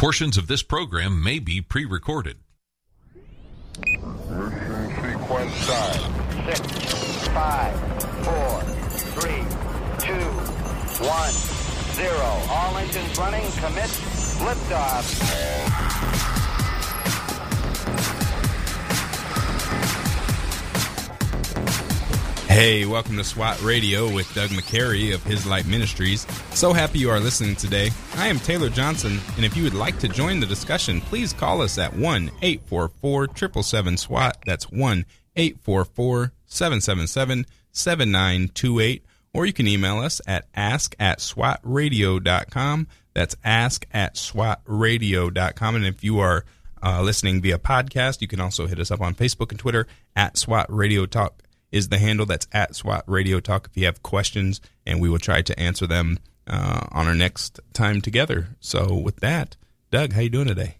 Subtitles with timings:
[0.00, 2.38] Portions of this program may be pre recorded.
[3.76, 6.00] Mission sequence start.
[6.46, 6.60] Six,
[7.28, 7.78] five,
[8.24, 8.62] four,
[9.20, 9.44] three,
[9.98, 10.24] two,
[11.04, 11.34] one,
[11.92, 12.30] zero.
[12.48, 13.44] All engines running.
[13.60, 13.90] Commit.
[14.40, 15.04] Liftoff.
[22.50, 26.26] Hey, welcome to SWAT Radio with Doug McCary of His Light Ministries.
[26.50, 27.90] So happy you are listening today.
[28.16, 31.62] I am Taylor Johnson, and if you would like to join the discussion, please call
[31.62, 34.36] us at 1 844 777 SWAT.
[34.44, 39.04] That's 1 844 777 7928.
[39.32, 42.88] Or you can email us at ask at swatradio.com.
[43.14, 45.76] That's ask at swatradio.com.
[45.76, 46.44] And if you are
[46.82, 49.86] uh, listening via podcast, you can also hit us up on Facebook and Twitter
[50.16, 51.40] at SWAT Radio Talk
[51.72, 52.26] is the handle.
[52.26, 53.68] That's at SWAT Radio Talk.
[53.70, 57.60] If you have questions, and we will try to answer them uh, on our next
[57.72, 58.48] time together.
[58.60, 59.56] So with that,
[59.90, 60.76] Doug, how you doing today?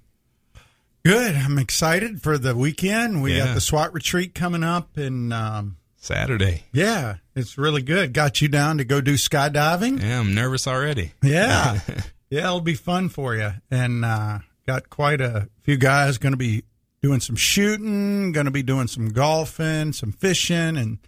[1.04, 1.34] Good.
[1.34, 3.22] I'm excited for the weekend.
[3.22, 3.46] We Yeah.
[3.46, 6.64] got the SWAT retreat coming up, and um, Saturday.
[6.72, 8.12] yeah, it's really good.
[8.12, 10.02] Got you down to go do skydiving.
[10.02, 11.12] Yeah, I'm nervous already.
[11.22, 11.80] Yeah,
[12.30, 13.52] yeah, it'll be fun for you.
[13.70, 16.64] And uh, got quite a few guys going to be
[17.02, 20.98] doing some shooting, going to be doing some golfing, some fishing, and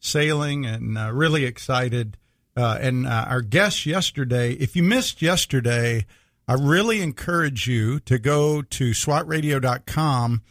[0.00, 2.16] sailing, and uh, really excited.
[2.56, 6.04] Uh, and uh, our guest yesterday, if you missed yesterday,
[6.46, 10.42] I really encourage you to go to swatradio.com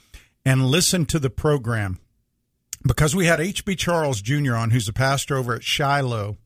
[0.46, 2.00] and listen to the program
[2.86, 4.56] because we had HB Charles Jr.
[4.56, 6.38] on, who's a pastor over at Shiloh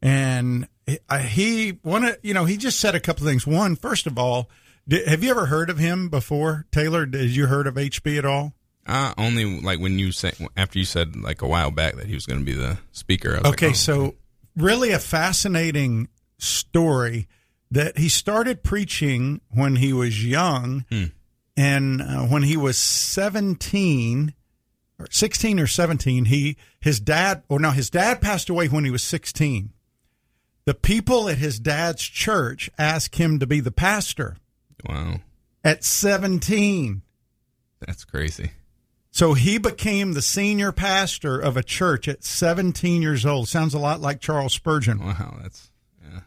[0.00, 3.46] and he- I- he one you know he just said a couple of things.
[3.46, 4.48] One, first of all,
[4.86, 7.06] did, have you ever heard of him before, Taylor?
[7.06, 8.52] Did you heard of HB at all?
[8.86, 12.14] Uh, only like when you said after you said like a while back that he
[12.14, 13.36] was going to be the speaker.
[13.38, 14.14] Okay, like, oh, so
[14.56, 17.26] really a fascinating story
[17.70, 20.84] that he started preaching when he was young,
[21.56, 24.34] and uh, when he was seventeen.
[24.96, 28.92] Or 16 or 17 he his dad or no his dad passed away when he
[28.92, 29.72] was 16
[30.66, 34.36] the people at his dad's church asked him to be the pastor
[34.88, 35.20] wow,
[35.62, 37.02] at 17
[37.80, 38.52] that's crazy.
[39.10, 43.46] So he became the senior pastor of a church at 17 years old.
[43.48, 44.98] Sounds a lot like Charles Spurgeon.
[45.04, 45.70] Wow, that's
[46.02, 46.20] yeah.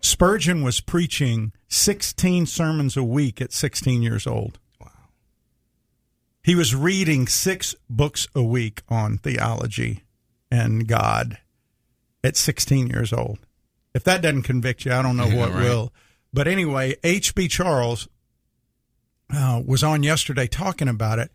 [0.00, 4.58] Spurgeon was preaching 16 sermons a week at 16 years old.
[4.80, 4.90] Wow.
[6.42, 10.04] He was reading six books a week on theology
[10.50, 11.38] and God
[12.22, 13.38] at 16 years old.
[13.94, 15.62] If that doesn't convict you, I don't know Yeah, what right.
[15.62, 15.92] will.
[16.32, 17.48] But anyway, H.B.
[17.48, 18.08] Charles
[19.32, 21.30] uh, was on yesterday talking about it.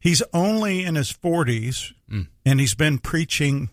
[0.00, 2.26] He's only in his 40s Mm.
[2.44, 3.70] and he's been preaching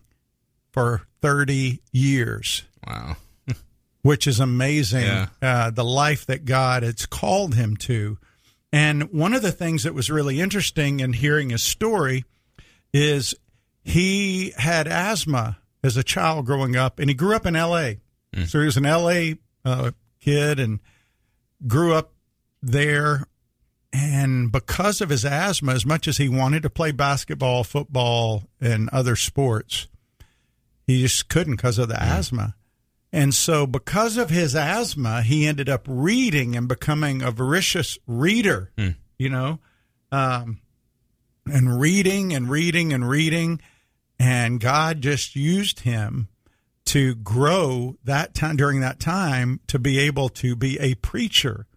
[0.72, 3.18] for 30 years Wow.
[4.02, 5.04] which is amazing.
[5.04, 5.28] Yeah.
[5.42, 8.18] Uh, the life that God has called him to.
[8.72, 12.24] And one of the things that was really interesting in hearing his story
[12.94, 13.34] is
[13.84, 18.00] he had asthma as a child growing up, and he grew up in L.A.
[18.46, 19.38] So he was an L.A.
[19.66, 20.80] Uh, kid and
[21.66, 22.14] grew up
[22.62, 23.26] there.
[23.92, 28.90] And because of his asthma, as much as he wanted to play basketball, football, and
[28.90, 29.88] other sports,
[30.86, 32.56] he just couldn't because of the asthma.
[33.12, 38.72] And so, because of his asthma, he ended up reading and becoming a voracious reader,
[39.18, 39.60] you know,
[40.12, 40.62] um,
[41.52, 43.60] and reading and reading and reading.
[44.20, 46.28] And God just used him
[46.90, 51.68] to grow that time during that time to be able to be a preacher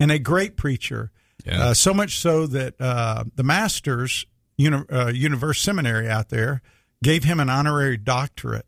[0.00, 1.10] and a great preacher.
[1.44, 1.62] Yeah.
[1.62, 4.24] Uh, so much so that uh, the Masters
[4.56, 6.62] uni- uh, Universe Seminary out there
[7.02, 8.64] gave him an honorary doctorate.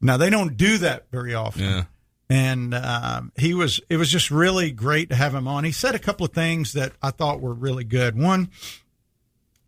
[0.00, 1.62] Now they don't do that very often.
[1.62, 1.84] Yeah.
[2.30, 3.80] And um, he was.
[3.90, 5.64] It was just really great to have him on.
[5.64, 8.16] He said a couple of things that I thought were really good.
[8.16, 8.50] One,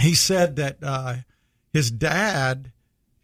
[0.00, 1.17] he said that uh,
[1.75, 2.73] his dad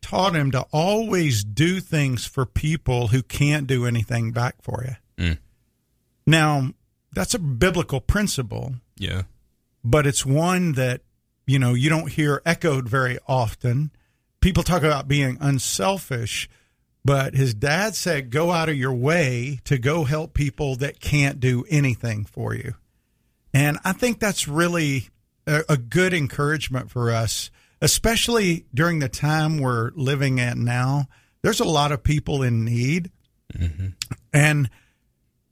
[0.02, 4.84] taught him to always do things for people who can't do anything back for
[5.18, 5.24] you.
[5.24, 5.38] Mm.
[6.26, 6.72] Now,
[7.12, 9.22] that's a biblical principle, Yeah.
[9.84, 11.02] but it's one that
[11.46, 13.90] you know you don't hear echoed very often.
[14.40, 16.48] People talk about being unselfish,
[17.04, 21.40] but his dad said, "Go out of your way to go help people that can't
[21.40, 22.74] do anything for you."
[23.52, 25.08] And I think that's really
[25.46, 27.50] a, a good encouragement for us,
[27.80, 31.08] especially during the time we're living at now.
[31.42, 33.10] There's a lot of people in need,
[34.32, 34.70] and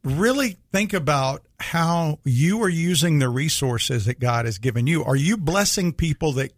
[0.05, 5.05] really think about how you are using the resources that God has given you.
[5.05, 6.53] Are you blessing people that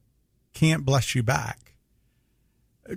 [0.53, 1.75] can't bless you back?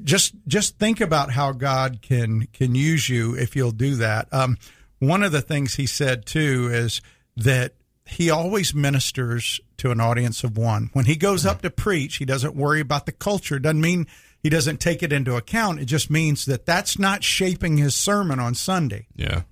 [0.03, 4.27] Just just think about how God can can use you if you'll do that.
[4.33, 4.57] Um,
[4.99, 7.01] one of the things he said too is
[7.37, 7.73] that
[8.13, 10.89] he always ministers to an audience of one.
[10.93, 13.59] When he goes up to preach, he doesn't worry about the culture.
[13.59, 14.07] Doesn't mean
[14.41, 15.79] he doesn't take it into account.
[15.79, 19.07] It just means that that's not shaping his sermon on Sunday.
[19.15, 19.43] Yeah.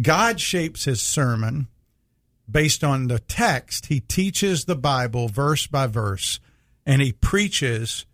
[0.00, 1.68] God shapes his sermon
[2.50, 3.86] based on the text.
[3.86, 6.40] He teaches the Bible verse by verse,
[6.84, 8.06] and he preaches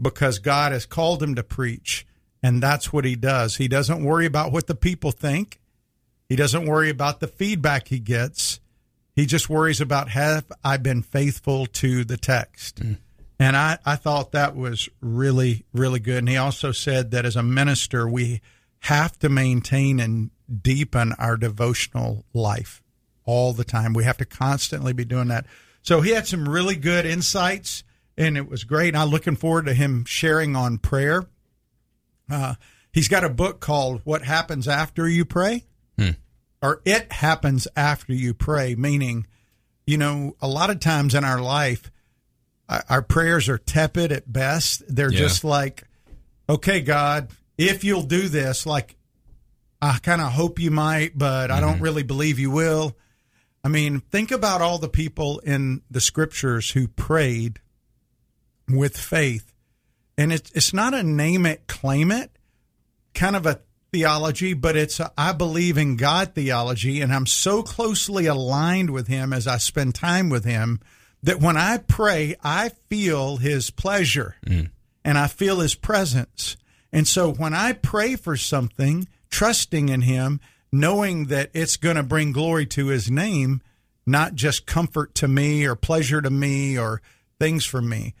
[0.00, 2.06] because God has called him to preach,
[2.42, 3.56] and that's what he does.
[3.56, 5.60] He doesn't worry about what the people think,
[6.28, 8.60] he doesn't worry about the feedback he gets.
[9.14, 12.80] He just worries about have I been faithful to the text.
[13.38, 16.18] And I, I thought that was really, really good.
[16.18, 18.40] And he also said that as a minister, we
[18.80, 20.30] have to maintain and
[20.62, 22.82] deepen our devotional life
[23.24, 23.92] all the time.
[23.92, 25.46] We have to constantly be doing that.
[25.82, 27.82] So he had some really good insights,
[28.16, 28.94] and it was great.
[28.94, 31.24] I'm looking forward to him sharing on prayer.
[32.30, 32.54] Uh,
[32.92, 35.64] he's got a book called What Happens After You Pray,
[36.64, 39.26] or It Happens After You Pray, meaning,
[39.86, 41.92] you know, a lot of times in our life,
[42.88, 44.82] our prayers are tepid at best.
[44.88, 45.18] They're Yeah.
[45.18, 45.84] just like,
[46.48, 47.28] okay, God,
[47.58, 48.96] if you'll do this, like,
[49.82, 51.82] I kind of hope you might, but I don't mm-hmm.
[51.82, 52.96] really believe you will.
[53.62, 57.60] I mean, think about all the people in the scriptures who prayed
[58.70, 59.52] with faith.
[60.16, 62.30] And it's, it's not a name it, claim it
[63.12, 63.60] kind of a
[63.94, 67.00] theology, but it's a I believe in God theology.
[67.00, 70.80] And I'm so closely aligned with Him as I spend time with Him
[71.22, 74.68] that when I pray, I feel His pleasure mm.
[75.04, 76.56] and I feel His presence.
[76.92, 80.40] And so when I pray for something, trusting in Him,
[80.72, 83.62] knowing that it's going to bring glory to His name,
[84.04, 87.00] not just comfort to me or pleasure to me or
[87.38, 88.14] things for me.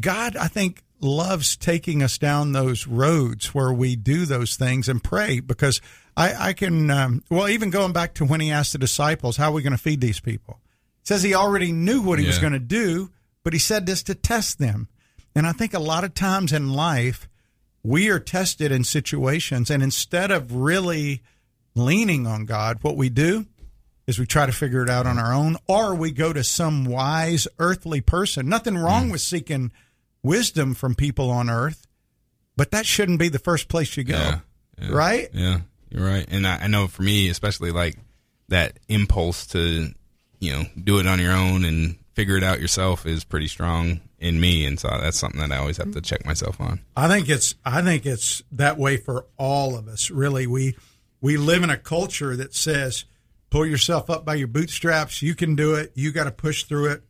[0.00, 5.02] God, I think, loves taking us down those roads where we do those things and
[5.02, 5.80] pray because
[6.16, 9.50] I, I can, um, well, even going back to when he asked the disciples, how
[9.50, 10.60] are we going to feed these people?
[11.08, 13.10] says he already knew what he was going to do,
[13.42, 14.88] but he said this to test them.
[15.34, 17.30] And I think a lot of times in life,
[17.82, 21.22] we are tested in situations, and instead of really
[21.74, 23.46] leaning on God, what we do
[24.06, 26.84] is we try to figure it out on our own, or we go to some
[26.84, 28.46] wise earthly person.
[28.46, 29.72] Nothing wrong with seeking
[30.28, 31.86] wisdom from people on earth,
[32.56, 34.38] but that shouldn't be the first place you go, Yeah.
[34.80, 34.88] Yeah.
[34.92, 35.28] right?
[35.32, 35.60] Yeah,
[35.90, 36.26] you're right.
[36.30, 37.96] And I, I know for me, especially like
[38.48, 39.92] that impulse to,
[40.38, 44.00] you know, do it on your own and figure it out yourself is pretty strong
[44.18, 44.64] in me.
[44.66, 46.80] And so that's something that I always have to check myself on.
[46.96, 50.10] I think it's I think it's that way for all of us.
[50.10, 50.76] Really, we
[51.20, 53.04] we live in a culture that says
[53.50, 55.22] pull yourself up by your bootstraps.
[55.22, 55.92] You can do it.
[55.94, 57.02] You got to push through it.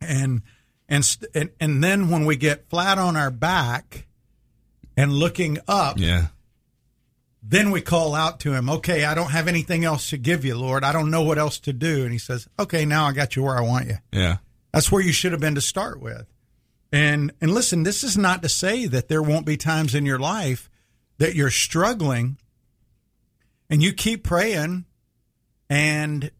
[0.00, 0.42] And
[0.88, 4.06] and st- and and then when we get flat on our back
[4.96, 6.28] and looking up, Yeah.
[7.42, 10.56] then we call out to him, "Okay, I don't have anything else to give you,
[10.56, 10.84] Lord.
[10.84, 13.42] I don't know what else to do." And he says, "Okay, now I got you
[13.42, 14.38] where I want you." Yeah.
[14.72, 16.26] That's where you should have been to start with.
[16.92, 20.18] And and listen, this is not to say that there won't be times in your
[20.18, 20.68] life
[21.18, 22.38] that you're struggling
[23.68, 24.84] and you keep praying
[25.68, 26.30] and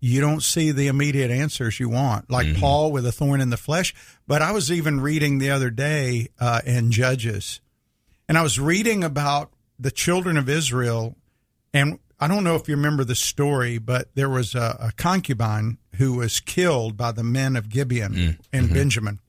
[0.00, 2.60] you don't see the immediate answers you want, like mm-hmm.
[2.60, 3.94] Paul with a thorn in the flesh.
[4.26, 7.60] But I was even reading the other day uh, in Judges,
[8.28, 11.16] and I was reading about the children of Israel.
[11.72, 15.78] And I don't know if you remember the story, but there was a, a concubine
[15.96, 18.38] who was killed by the men of Gibeon mm.
[18.52, 18.74] and mm-hmm.
[18.74, 19.20] Benjamin.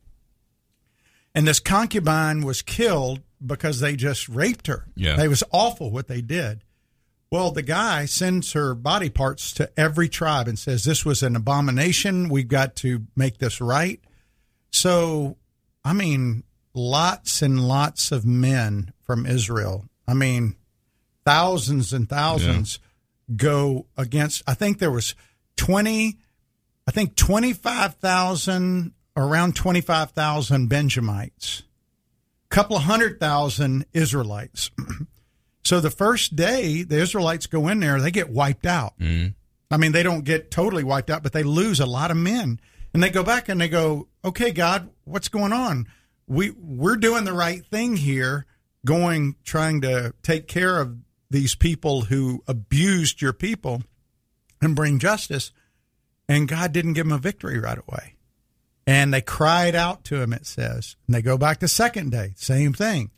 [1.34, 4.86] And this concubine was killed because they just raped her.
[4.96, 5.22] Yeah.
[5.22, 6.62] It was awful what they did.
[7.32, 11.38] Well, the guy sends her body parts to every tribe and says, This was an
[11.38, 12.28] abomination.
[12.28, 14.02] We've got to make this right.
[14.70, 15.38] So,
[15.86, 20.56] I mean, lots and lots of men from Israel, I mean,
[21.26, 22.80] thousands and thousands
[23.36, 25.16] go against, I think there was
[25.56, 26.18] 20,
[26.88, 31.64] I think 25,000, around 25,000 Benjamites,
[32.50, 34.72] a couple of hundred thousand Israelites.
[35.72, 39.00] So the first day the Israelites go in there, they get wiped out.
[39.00, 39.30] Mm-hmm.
[39.74, 42.60] I mean, they don't get totally wiped out, but they lose a lot of men.
[42.94, 45.88] And they go back and they go, "Okay, God, what's going on?
[46.28, 48.48] We we're doing the right thing here,
[48.84, 50.98] going trying to take care of
[51.30, 53.82] these people who abused your people
[54.62, 55.54] and bring justice."
[56.28, 58.16] And God didn't give them a victory right away.
[58.86, 60.98] And they cried out to him, it says.
[61.08, 63.12] And they go back the second day, same thing.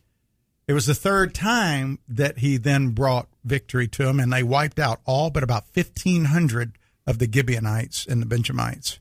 [0.67, 4.79] It was the third time that he then brought victory to them, and they wiped
[4.79, 8.99] out all but about 1,500 of the Gibeonites and the Benjamites.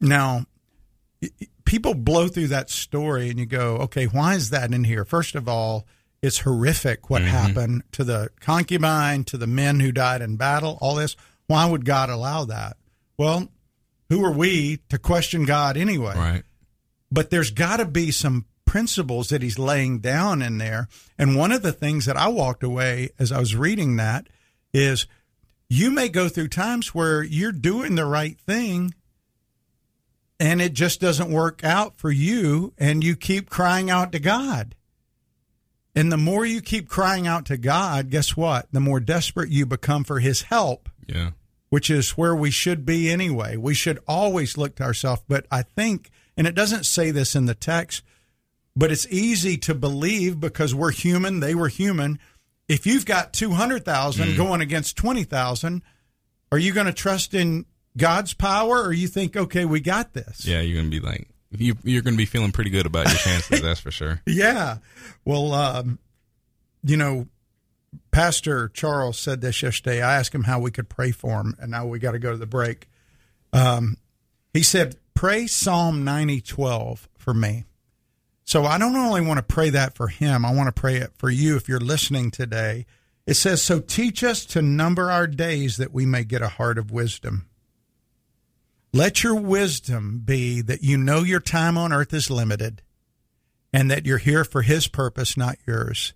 [0.00, 0.46] Now,
[1.64, 5.04] people blow through that story, and you go, okay, why is that in here?
[5.04, 5.86] First of all,
[6.22, 7.30] it's horrific what mm-hmm.
[7.30, 11.16] happened to the concubine, to the men who died in battle, all this.
[11.46, 12.78] Why would God allow that?
[13.18, 13.48] Well,
[14.08, 16.14] who are we to question God anyway?
[16.16, 16.42] Right.
[17.10, 20.88] But there's got to be some principles that he's laying down in there.
[21.16, 24.26] And one of the things that I walked away as I was reading that
[24.72, 25.06] is
[25.68, 28.92] you may go through times where you're doing the right thing
[30.40, 34.74] and it just doesn't work out for you and you keep crying out to God.
[35.94, 38.66] And the more you keep crying out to God, guess what?
[38.72, 41.30] The more desperate you become for his help, Yeah.
[41.68, 43.56] which is where we should be anyway.
[43.56, 45.22] We should always look to ourselves.
[45.28, 48.02] But I think, and it doesn't say this in the text,
[48.76, 52.18] but it's easy to believe because we're human, they were human.
[52.68, 55.82] If you've got 200,000 going against 20,000,
[56.50, 57.66] are you going to trust in
[57.96, 60.46] God's power or you think, okay, we got this?
[60.46, 63.62] Yeah, you're gonna be like you you're gonna be feeling pretty good about your chances,
[63.62, 64.20] that's for sure.
[64.26, 64.78] Yeah.
[65.24, 65.98] Well, um,
[66.82, 67.28] you know,
[68.10, 70.02] Pastor Charles said this yesterday.
[70.02, 72.32] I asked him how we could pray for him, and now we got to go
[72.32, 72.88] to the break.
[73.52, 73.96] Um,
[74.52, 77.64] he said, "Pray Psalm ninety twelve for me."
[78.44, 80.44] So I don't only want to pray that for him.
[80.44, 82.86] I want to pray it for you if you're listening today.
[83.26, 86.76] It says, "So teach us to number our days that we may get a heart
[86.76, 87.46] of wisdom."
[88.92, 92.80] Let your wisdom be that you know your time on earth is limited
[93.72, 96.12] and that you're here for his purpose, not yours.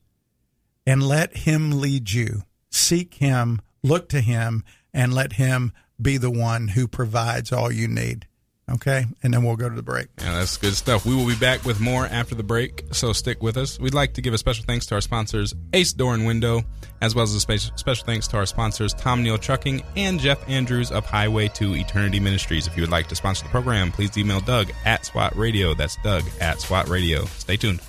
[0.87, 2.44] And let him lead you.
[2.70, 4.62] Seek him, look to him,
[4.94, 8.27] and let him be the one who provides all you need.
[8.70, 9.06] Okay?
[9.22, 10.08] And then we'll go to the break.
[10.18, 11.06] Yeah, that's good stuff.
[11.06, 13.78] We will be back with more after the break, so stick with us.
[13.78, 16.62] We'd like to give a special thanks to our sponsors, Ace Door and Window,
[17.00, 20.46] as well as a special, special thanks to our sponsors, Tom Neal Trucking and Jeff
[20.48, 22.66] Andrews of Highway to Eternity Ministries.
[22.66, 25.75] If you would like to sponsor the program, please email Doug at SWAT Radio.
[25.75, 27.25] That's Doug at SWAT Radio.
[27.25, 27.80] Stay tuned.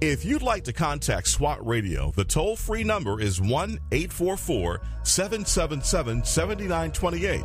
[0.00, 6.24] If you'd like to contact SWAT Radio, the toll free number is 1 844 777
[6.24, 7.44] 7928.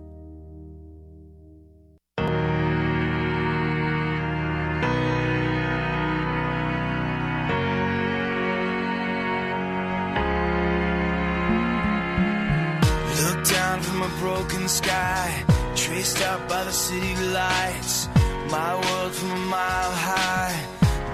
[14.71, 15.43] Sky,
[15.75, 18.07] traced out by the city lights.
[18.49, 20.55] My world from a mile high,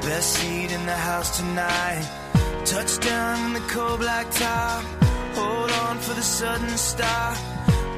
[0.01, 2.05] best seat in the house tonight.
[2.65, 4.83] Touchdown in the cold black top,
[5.39, 7.35] hold on for the sudden stop.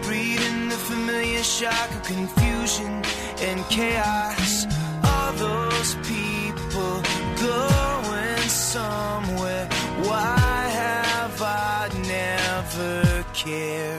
[0.03, 3.03] Breathing the familiar shock of confusion
[3.47, 4.65] and chaos.
[5.09, 6.93] All those people
[7.47, 9.67] going somewhere.
[10.07, 13.98] Why have I never cared?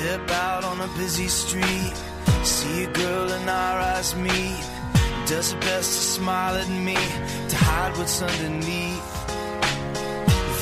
[0.00, 1.92] Step out on a busy street,
[2.42, 4.64] see a girl and our eyes meet.
[5.26, 9.26] Does her best to smile at me, to hide what's underneath.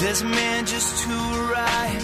[0.00, 2.00] There's a man just to right,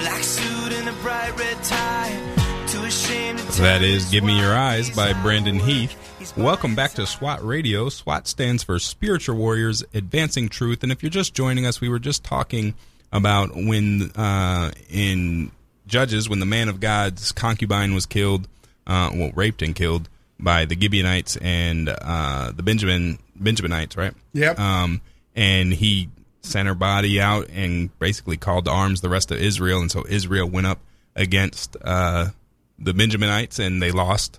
[0.00, 2.66] black suit and a bright red tie.
[2.66, 5.58] Too ashamed to That is Give Me Your Eyes by Brandon.
[5.58, 5.96] Heath.
[6.36, 7.88] Welcome back to SWAT Radio.
[7.88, 10.82] SWAT stands for Spiritual Warriors Advancing Truth.
[10.82, 12.74] And if you're just joining us, we were just talking
[13.12, 15.52] about when uh, in
[15.86, 18.48] Judges, when the man of God's concubine was killed,
[18.86, 24.12] uh, well, raped and killed, by the Gibeonites and uh, the Benjamin Benjaminites, right?
[24.34, 24.58] Yep.
[24.58, 25.00] Um,
[25.34, 26.08] and he
[26.42, 30.04] sent her body out and basically called to arms the rest of Israel, and so
[30.08, 30.80] Israel went up
[31.14, 32.26] against uh,
[32.78, 34.38] the Benjaminites, and they lost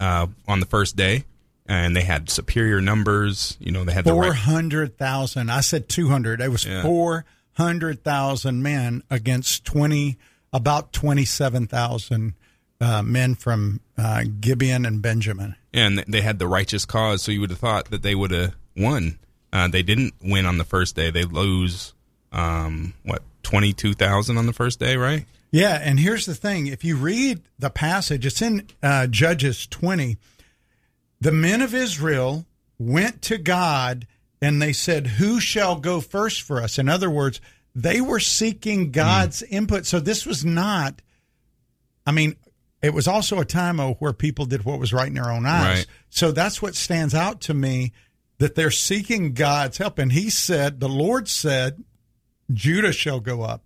[0.00, 1.24] uh, on the first day.
[1.66, 3.56] And they had superior numbers.
[3.60, 5.48] You know, they had the Four right, hundred thousand.
[5.48, 6.40] I said two hundred.
[6.40, 6.82] It was Yeah.
[6.82, 10.18] four hundred thousand men against twenty,
[10.52, 12.34] about twenty-seven thousand
[12.80, 15.54] uh, men from uh, Gibeon and Benjamin.
[15.72, 17.22] and they had the righteous cause.
[17.22, 19.18] So you would have thought that they would have won.
[19.52, 21.10] Uh, they didn't win on the first day.
[21.10, 21.94] They lose
[22.32, 25.26] um, what twenty two thousand on the first day, right?
[25.50, 30.16] Yeah, and here's the thing: if you read the passage, it's in uh, Judges twenty.
[31.20, 32.46] The men of Israel
[32.78, 34.06] went to God
[34.40, 37.40] and they said, "Who shall go first for us?" In other words,
[37.74, 39.50] they were seeking God's mm.
[39.50, 39.86] input.
[39.86, 41.00] So this was not.
[42.06, 42.36] I mean,
[42.82, 45.46] it was also a time of where people did what was right in their own
[45.46, 45.78] eyes.
[45.78, 45.86] Right.
[46.10, 47.92] So that's what stands out to me
[48.38, 49.98] that they're seeking God's help.
[49.98, 51.84] And He said, "The Lord said,
[52.52, 53.62] Judah shall go up."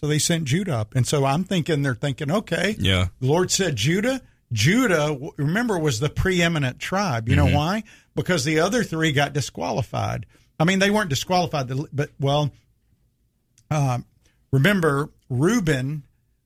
[0.00, 0.94] So they sent Judah up.
[0.94, 3.08] And so I'm thinking they're thinking, okay, Yeah.
[3.20, 4.22] the Lord said Judah.
[4.52, 7.28] Judah, remember, was the preeminent tribe.
[7.28, 7.54] You know mm-hmm.
[7.54, 7.84] why?
[8.14, 10.26] Because the other three got disqualified.
[10.58, 12.50] I mean, they weren't disqualified, but well,
[13.70, 14.04] um,
[14.52, 16.02] remember Reuben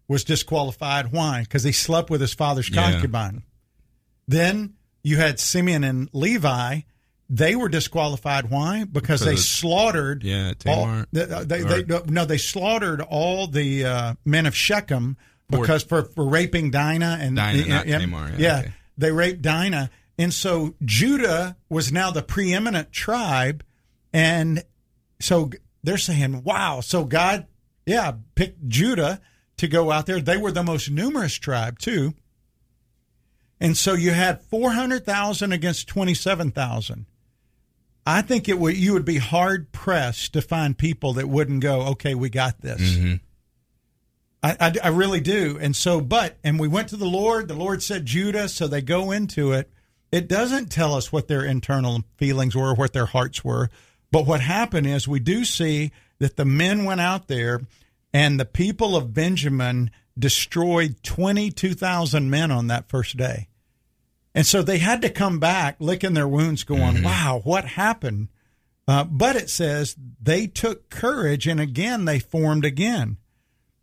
[0.09, 1.13] was disqualified.
[1.13, 1.41] Why?
[1.41, 2.93] Because he slept with his father's Yeah.
[2.93, 3.43] concubine.
[4.29, 6.81] Then you had Simeon and Levi.
[7.31, 8.51] They were disqualified.
[8.51, 8.85] Why?
[8.85, 10.23] Because they slaughtered.
[10.23, 11.07] Yeah, all, Tamar.
[11.11, 15.17] they, they, they, no, they slaughtered all the uh, men of Shechem
[15.49, 18.29] because for, for raping Dinah and Dinah, yeah, Tamar.
[18.31, 18.73] Yeah, yeah, okay.
[18.99, 23.65] they raped Dinah, and so Judah was now the preeminent tribe,
[24.13, 24.63] and
[25.21, 25.51] so
[25.85, 27.47] they're saying, "Wow!" So God,
[27.87, 29.21] yeah, picked Judah
[29.59, 30.21] to go out there.
[30.21, 32.15] They were the most numerous tribe too,
[33.61, 37.07] and so you had four hundred thousand against twenty-seven thousand.
[38.07, 41.83] I think it would you would be hard pressed to find people that wouldn't go,
[41.89, 43.15] "Okay, we got this." Mm-hmm.
[44.43, 45.59] I, I, I really do.
[45.59, 47.49] And so, but, and we went to the Lord.
[47.49, 49.71] The Lord said Judah, so they go into it.
[50.13, 53.71] It doesn't tell us what their internal feelings were, what their hearts were.
[54.15, 57.63] But what happened is we do see that the men went out there
[58.13, 63.49] and the people of Benjamin destroyed 22,000 men on that first day.
[64.33, 68.29] And so they had to come back licking their wounds, going, wow, what happened?
[68.87, 73.17] Uh, but it says they took courage and again they formed again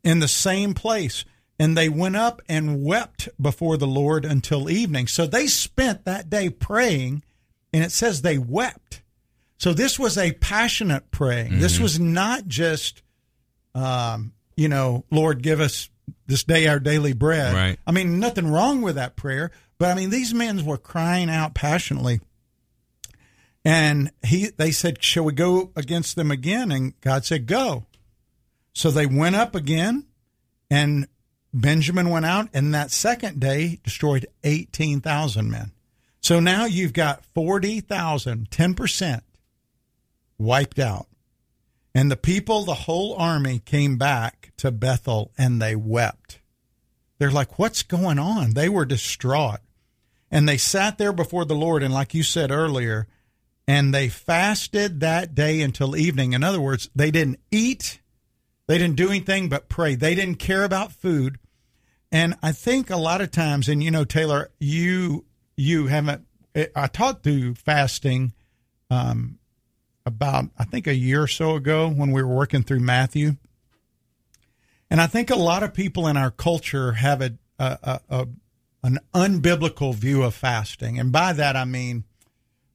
[0.01, 1.25] in the same place.
[1.59, 5.07] And they went up and wept before the Lord until evening.
[5.07, 7.21] So they spent that day praying,
[7.73, 9.01] and it says they wept.
[9.61, 11.59] So this was a passionate praying.
[11.59, 13.03] This was not just,
[13.75, 15.87] um, you know, Lord, give us
[16.25, 17.53] this day our daily bread.
[17.53, 17.79] Right.
[17.85, 21.53] I mean, nothing wrong with that prayer, but I mean, these men were crying out
[21.53, 22.21] passionately.
[23.63, 27.85] And he, they said, "Shall we go against them again?" And God said, "Go."
[28.73, 30.07] So they went up again,
[30.71, 31.07] and
[31.53, 35.71] Benjamin went out, and that second day destroyed 18,000 men.
[36.19, 39.21] So now you've got 40,000, 10%
[40.41, 41.07] wiped out.
[41.93, 46.39] And the people, the whole army came back to Bethel and they wept.
[47.19, 48.53] They're like, what's going on?
[48.53, 49.59] They were distraught.
[50.31, 53.07] And they sat there before the Lord, and like you said earlier,
[53.67, 56.33] and they fasted that day until evening.
[56.33, 57.99] In other words, they didn't eat,
[58.67, 59.95] they didn't do anything but pray.
[59.95, 61.37] They didn't care about food.
[62.11, 65.25] And I think a lot of times, and you know, Taylor, you
[65.57, 66.25] you haven't.
[66.75, 68.33] I taught through fasting
[68.89, 69.39] um,
[70.05, 73.37] about I think a year or so ago when we were working through Matthew,
[74.89, 78.27] and I think a lot of people in our culture have a, a, a, a
[78.83, 82.03] an unbiblical view of fasting, and by that I mean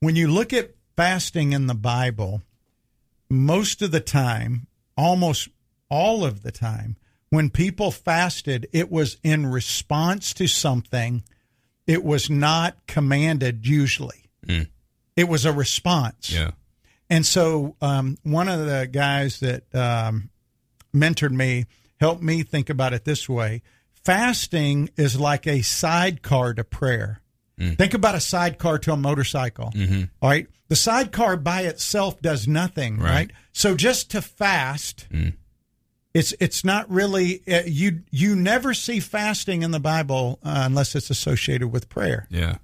[0.01, 2.43] when you look at fasting in the Bible,
[3.29, 5.49] most of the time, almost
[5.91, 6.97] all of the time,
[7.31, 11.23] when people fasted, it was in response to something.
[11.87, 14.31] It was not commanded usually.
[14.47, 14.69] Mm.
[15.17, 16.31] It was a response.
[16.31, 16.53] Yeah.
[17.09, 20.31] And so um, one of the guys that um,
[20.95, 21.67] mentored me
[22.01, 23.63] helped me think about it this way
[24.05, 27.21] fasting is like a sidecar to prayer.
[27.59, 29.73] Think about a sidecar to a motorcycle.
[30.21, 30.47] All right.
[30.69, 33.11] The sidecar by itself does nothing, right?
[33.11, 33.31] Right.
[33.53, 35.09] So just to fast,
[36.13, 40.95] it's it's not really uh, you you never see fasting in the Bible uh, unless
[40.95, 42.27] it's associated with prayer.
[42.31, 42.57] Yeah.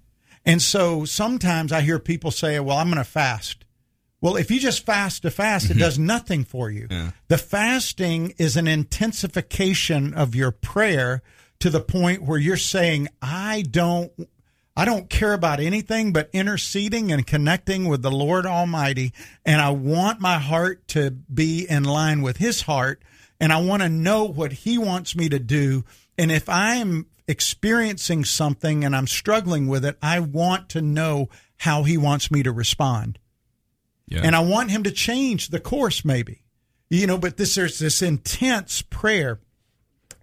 [0.44, 3.64] And so sometimes I hear people say, "Well, I'm going to fast."
[4.22, 5.80] Well, if you just fast to fast, it mm-hmm.
[5.80, 6.86] does nothing for you.
[7.28, 11.22] The fasting is an intensification of your prayer
[11.58, 14.12] to the point where you're saying, "I don't
[14.74, 19.12] I don't care about anything but interceding and connecting with the Lord Almighty.
[19.44, 23.02] And I want my heart to be in line with His heart.
[23.38, 25.84] And I want to know what He wants me to do.
[26.16, 31.82] And if I'm experiencing something and I'm struggling with it, I want to know how
[31.82, 33.18] He wants me to respond.
[34.06, 34.22] Yeah.
[34.24, 36.42] And I want Him to change the course, maybe.
[36.90, 39.40] You know, but this there's this intense prayer.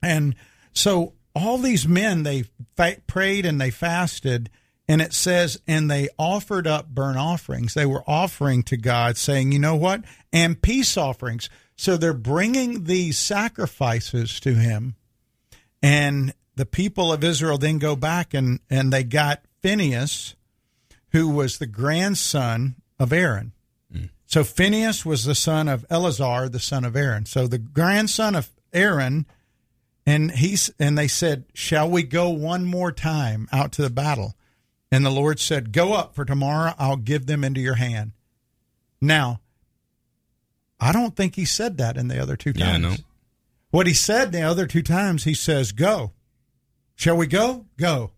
[0.03, 0.35] And
[0.73, 2.43] so all these men they
[2.75, 4.49] fa- prayed and they fasted
[4.87, 9.51] and it says and they offered up burnt offerings they were offering to god saying
[9.51, 14.95] you know what and peace offerings so they're bringing these sacrifices to him
[15.81, 20.35] and the people of israel then go back and and they got phinehas
[21.11, 23.53] who was the grandson of aaron
[24.29, 28.49] so phinehas was the son of eleazar the son of aaron so the grandson of
[28.71, 29.25] aaron
[30.05, 34.35] and he's and they said, "Shall we go one more time out to the battle?"
[34.91, 38.13] And the Lord said, "Go up for tomorrow I'll give them into your hand."
[38.99, 39.39] Now,
[40.79, 42.81] I don't think he said that in the other two Yeah, times.
[42.81, 42.95] no.
[43.69, 46.13] What he said the other two times, he says, "Go."
[46.95, 47.67] Shall we go?
[47.77, 48.11] Go.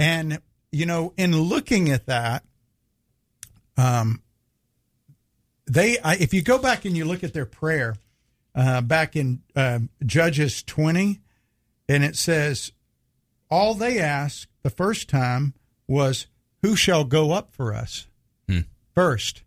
[0.00, 0.40] And
[0.72, 2.44] you know, in looking at that,
[3.76, 4.20] um,
[5.66, 7.96] they I, if you go back and you look at their prayer,
[8.54, 11.20] uh, back in uh, Judges 20,
[11.88, 12.72] and it says,
[13.50, 15.54] all they asked the first time
[15.88, 16.26] was,
[16.62, 18.06] Who shall go up for us
[18.48, 18.60] Hmm.
[18.94, 19.42] first?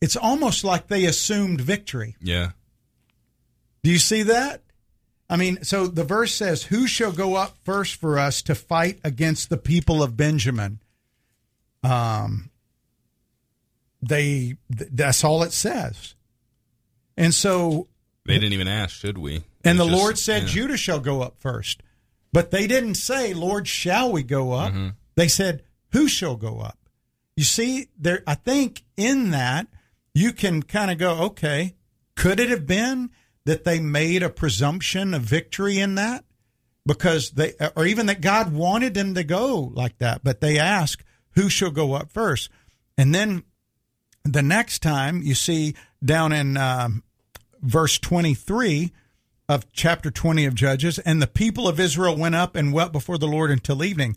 [0.00, 2.14] It's almost like they assumed victory.
[2.20, 2.50] Yeah.
[3.82, 4.62] Do you see that?
[5.30, 8.98] I mean, so the verse says, Who shall go up first for us to fight
[9.04, 10.80] against the people of Benjamin?
[11.82, 12.50] Um,
[14.02, 16.14] they, th- that's all it says.
[17.16, 17.88] And so
[18.26, 19.42] They didn't even ask, should we?
[19.64, 20.48] And the just- Lord said, yeah.
[20.48, 21.82] Judah shall go up first.
[22.32, 24.72] But they didn't say, Lord, shall we go up?
[24.72, 24.88] Mm-hmm.
[25.16, 26.78] They said, Who shall go up?
[27.36, 29.66] You see, there I think in that
[30.14, 31.74] you can kind of go, okay,
[32.16, 33.10] could it have been
[33.46, 36.24] that they made a presumption of victory in that?
[36.84, 41.02] Because they or even that God wanted them to go like that, but they ask,
[41.32, 42.50] Who shall go up first?
[42.98, 43.42] And then
[44.32, 47.02] the next time you see down in um,
[47.62, 48.92] verse 23
[49.48, 53.18] of chapter 20 of Judges, and the people of Israel went up and wept before
[53.18, 54.16] the Lord until evening.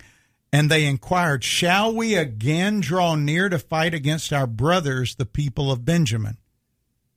[0.53, 5.71] And they inquired, Shall we again draw near to fight against our brothers, the people
[5.71, 6.37] of Benjamin?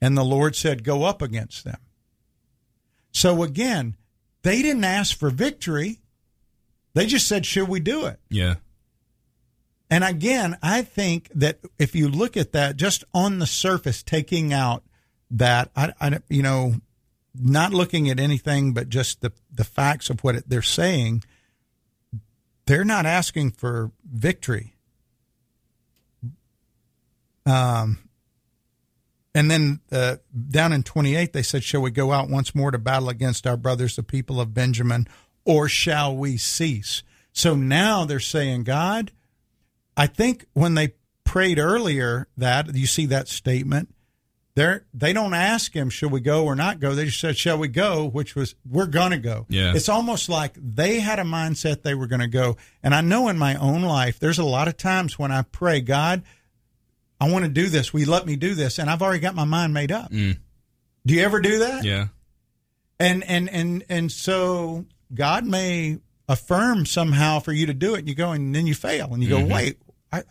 [0.01, 1.79] And the Lord said, Go up against them.
[3.11, 3.97] So again,
[4.43, 6.01] they didn't ask for victory.
[6.95, 8.21] They just said, Should we do it?
[8.31, 8.55] Yeah.
[9.91, 14.53] And again, I think that if you look at that just on the surface, taking
[14.53, 14.83] out
[15.31, 16.75] that, I, I you know,
[17.35, 21.25] not looking at anything but just the, the facts of what they're saying,
[22.67, 24.75] they're not asking for victory.
[27.45, 27.99] Um,
[29.35, 30.17] and then uh,
[30.49, 33.57] down in 28, they said, Shall we go out once more to battle against our
[33.57, 35.09] brothers, the people of Benjamin,
[35.45, 37.03] or shall we cease?
[37.33, 39.11] So now they're saying, God,
[39.97, 43.95] I think when they prayed earlier that you see that statement,
[44.57, 47.59] they they don't ask him, should we go or not go?" They just said, "Shall
[47.59, 49.73] we go?" Which was, "We're going to go." Yeah.
[49.75, 52.57] it's almost like they had a mindset they were going to go.
[52.83, 55.81] And I know in my own life, there's a lot of times when I pray,
[55.81, 56.23] God,
[57.21, 57.93] I want to do this.
[57.93, 58.79] We let me do this?
[58.79, 60.11] And I've already got my mind made up.
[60.13, 60.39] Mm.
[61.07, 61.85] Do you ever do that?
[61.85, 62.07] Yeah.
[63.01, 68.01] and and and and so God may affirm somehow for you to do it.
[68.01, 69.79] And you go and then you fail, and you go, wait,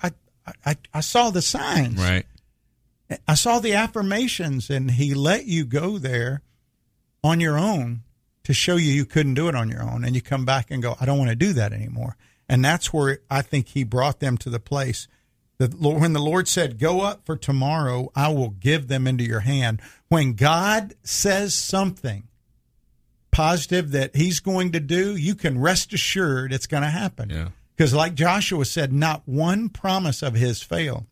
[0.03, 0.11] I
[0.45, 2.25] I I, I saw the signs, Right.
[3.27, 6.41] I saw the affirmations, and He let you go there
[7.23, 8.01] on your own
[8.43, 10.81] to show you you couldn't do it on your own, and you come back and
[10.83, 12.17] go, I don't want to do that anymore.
[12.49, 15.07] And that's where I think He brought them to the place.
[15.59, 19.23] that Lord- When the Lord said, Go up for tomorrow, I will give them into
[19.23, 19.81] your hand.
[20.09, 22.23] When God says something,
[23.31, 27.29] positive that he's going to do, you can rest assured it's going to happen.
[27.29, 27.49] Yeah.
[27.75, 31.05] Because, like Joshua said, not one promise of his failed.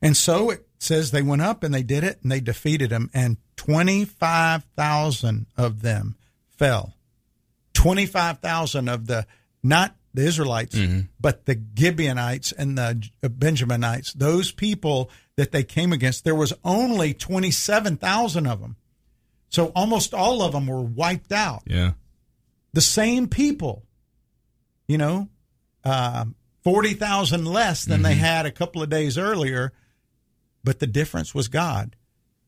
[0.00, 3.10] And so it says they went up and they did it and they defeated them,
[3.14, 6.16] and 25,000 of them
[6.48, 6.94] fell.
[7.74, 9.26] 25,000 of the,
[9.62, 11.00] not the Israelites, mm-hmm.
[11.20, 16.52] but the Gibeonites and the uh, Benjaminites, those people that they came against, there was
[16.64, 18.76] only 27,000 of them.
[19.48, 21.62] So almost all of them were wiped out.
[21.66, 21.92] Yeah.
[22.72, 23.84] The same people,
[24.88, 25.28] you know,
[25.84, 26.26] uh,
[26.62, 29.72] 40,000 less than they had a couple of days earlier,
[30.62, 31.96] but the difference was God.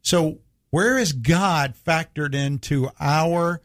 [0.03, 0.38] So
[0.70, 3.61] where is God factored into our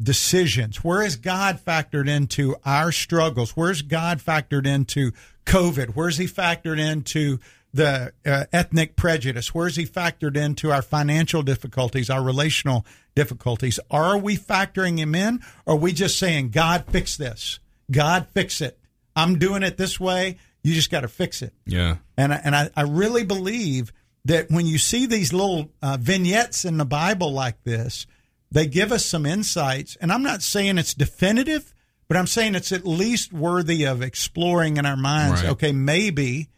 [0.00, 0.84] decisions?
[0.84, 3.52] Where is God factored into our struggles?
[3.52, 5.12] Where's God factored into
[5.44, 5.90] COVID?
[5.94, 7.38] Where's He factored into
[7.72, 9.54] the uh, ethnic prejudice?
[9.54, 13.80] Where's He factored into our financial difficulties, our relational difficulties?
[13.90, 15.40] Are we factoring Him in?
[15.66, 17.58] Or are we just saying, God, fix this?
[17.90, 18.78] God, fix it.
[19.16, 20.38] I'm doing it this way.
[20.62, 21.52] You just got to fix it.
[21.66, 21.96] Yeah.
[22.16, 23.92] And I, and I, I really believe
[24.24, 28.06] that when you see these little uh, vignettes in the Bible like this,
[28.50, 29.96] they give us some insights.
[30.00, 31.74] And I'm not saying it's definitive,
[32.08, 35.42] but I'm saying it's at least worthy of exploring in our minds.
[35.42, 35.50] Right.
[35.52, 36.48] Okay, maybe,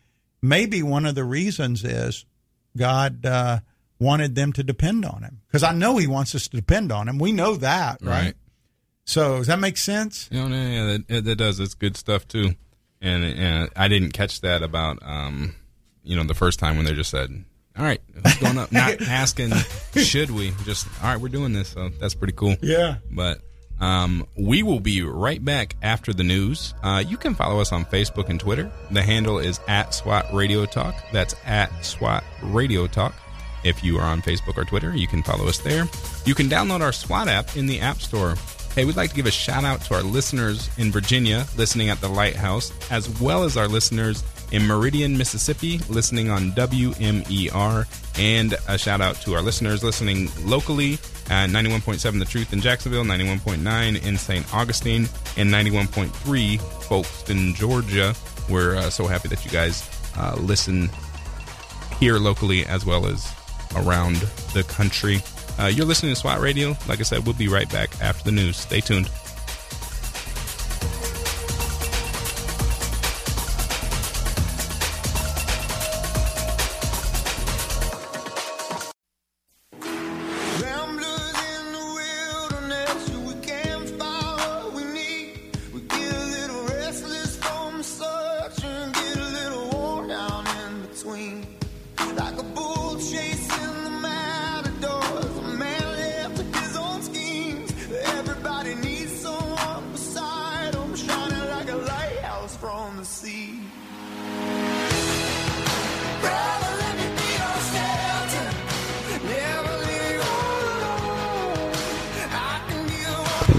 [0.42, 2.24] maybe one of the reasons is
[2.76, 3.60] God uh,
[3.98, 7.08] wanted them to depend on Him because I know He wants us to depend on
[7.08, 7.18] Him.
[7.18, 8.24] We know that, right?
[8.24, 8.34] Right.
[9.10, 10.30] So does that make sense?
[10.30, 11.58] Know, yeah, yeah, that, that does.
[11.58, 12.54] It's good stuff too.
[13.00, 15.56] And, and I didn't catch that about, um,
[16.04, 17.28] you know, the first time when they just said,
[17.76, 19.50] "All right, who's going up?" Not asking,
[19.96, 22.54] "Should we?" Just, "All right, we're doing this." So that's pretty cool.
[22.62, 22.98] Yeah.
[23.10, 23.40] But
[23.80, 26.72] um, we will be right back after the news.
[26.80, 28.70] Uh, you can follow us on Facebook and Twitter.
[28.92, 30.94] The handle is at SWAT Radio Talk.
[31.12, 33.14] That's at SWAT Radio Talk.
[33.64, 35.88] If you are on Facebook or Twitter, you can follow us there.
[36.24, 38.36] You can download our SWAT app in the App Store.
[38.74, 42.00] Hey, we'd like to give a shout out to our listeners in Virginia listening at
[42.00, 47.86] the Lighthouse, as well as our listeners in Meridian, Mississippi, listening on WMER,
[48.18, 50.94] and a shout out to our listeners listening locally
[51.30, 54.54] at 91.7 The Truth in Jacksonville, 91.9 in St.
[54.54, 58.14] Augustine, and 91.3 Folkston, Georgia.
[58.48, 60.90] We're uh, so happy that you guys uh, listen
[61.98, 63.32] here locally as well as
[63.76, 64.16] around
[64.54, 65.22] the country.
[65.60, 66.74] Uh, you're listening to SWAT Radio.
[66.88, 68.56] Like I said, we'll be right back after the news.
[68.56, 69.10] Stay tuned.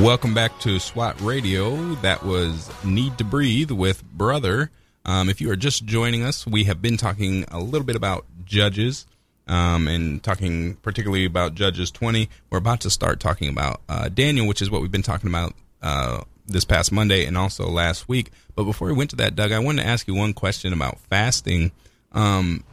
[0.02, 1.76] Welcome back to SWAT Radio.
[2.02, 4.72] That was Need to Breathe with Brother.
[5.06, 8.26] Um, if you are just joining us, we have been talking a little bit about
[8.44, 9.06] judges
[9.46, 12.28] um, and talking particularly about Judges 20.
[12.50, 15.54] We're about to start talking about uh, Daniel, which is what we've been talking about
[15.84, 18.32] uh, this past Monday and also last week.
[18.56, 20.98] But before we went to that, Doug, I wanted to ask you one question about
[21.12, 21.72] fasting.
[22.12, 22.64] Um,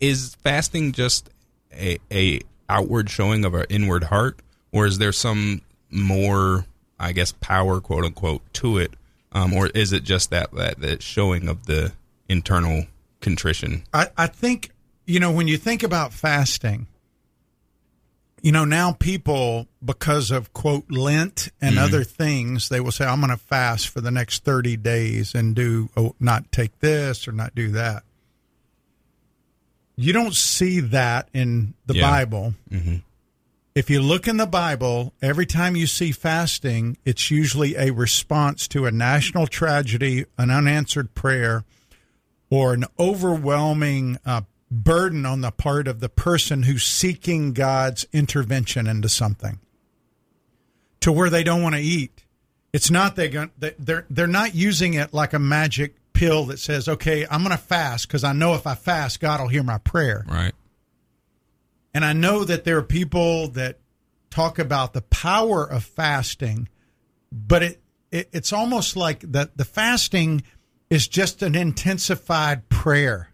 [0.00, 1.30] is fasting just
[1.72, 4.40] a, a outward showing of our inward heart,
[4.72, 6.66] or is there some more,
[6.98, 8.92] I guess, power, quote unquote, to it,
[9.32, 11.92] um, or is it just that that that showing of the
[12.28, 12.84] internal
[13.20, 13.82] contrition?
[13.92, 14.70] I, I think
[15.06, 16.86] you know when you think about fasting
[18.42, 23.18] you know now people because of quote lent and other things they will say i'm
[23.20, 27.32] going to fast for the next 30 days and do oh, not take this or
[27.32, 28.04] not do that
[29.96, 32.10] you don't see that in the Yeah.
[32.10, 32.54] bible
[33.78, 38.66] if you look in the bible every time you see fasting it's usually a response
[38.66, 41.64] to a national tragedy an unanswered prayer
[42.50, 48.86] or an overwhelming uh, burden on the part of the person who's seeking God's intervention
[48.86, 49.60] into something
[51.00, 52.24] to where they don't want to eat.
[52.72, 56.88] It's not they they- they're they're not using it like a magic pill that says,
[56.88, 59.78] "Okay, I'm going to fast because I know if I fast, God will hear my
[59.78, 60.54] prayer." Right.
[61.94, 63.78] And I know that there are people that
[64.30, 66.68] talk about the power of fasting,
[67.32, 70.42] but it, it it's almost like the the fasting
[70.90, 73.30] is just an intensified prayer.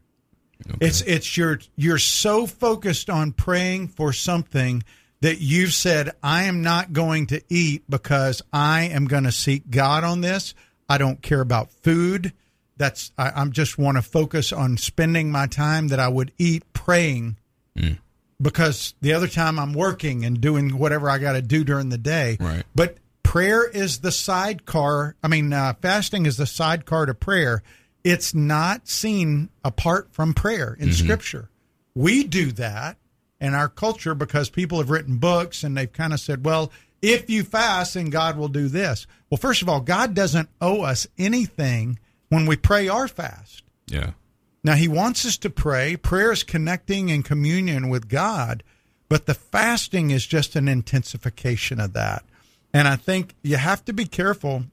[0.80, 4.82] It's it's you're you're so focused on praying for something
[5.20, 9.70] that you've said I am not going to eat because I am going to seek
[9.70, 10.54] God on this.
[10.88, 12.32] I don't care about food.
[12.76, 16.72] That's I, I'm just want to focus on spending my time that I would eat
[16.72, 17.38] praying
[17.76, 17.98] mm.
[18.40, 21.98] Because the other time I'm working and doing whatever I got to do during the
[21.98, 22.36] day.
[22.40, 22.64] Right.
[22.74, 25.16] But prayer is the sidecar.
[25.22, 27.62] I mean, uh, fasting is the sidecar to prayer.
[28.02, 31.48] It's not seen apart from prayer in Scripture.
[31.94, 32.98] We do that
[33.40, 36.70] in our culture because people have written books and they've kind of said, well,
[37.00, 39.06] if you fast, then God will do this.
[39.30, 43.62] Well, first of all, God doesn't owe us anything when we pray our fast.
[43.86, 44.12] Yeah.
[44.64, 45.94] Now, he wants us to pray.
[45.96, 48.62] Prayer is connecting and communion with God,
[49.10, 52.24] but the fasting is just an intensification of that.
[52.72, 54.64] And I think you have to be careful.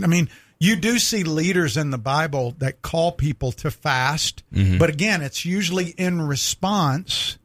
[0.00, 4.44] I mean, you do see leaders in the Bible that call people to fast,
[4.78, 7.36] but again, it's usually in response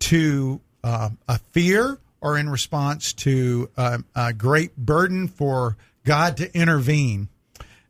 [0.00, 6.52] to uh, a fear or in response to uh, a great burden for God to
[6.58, 7.28] intervene.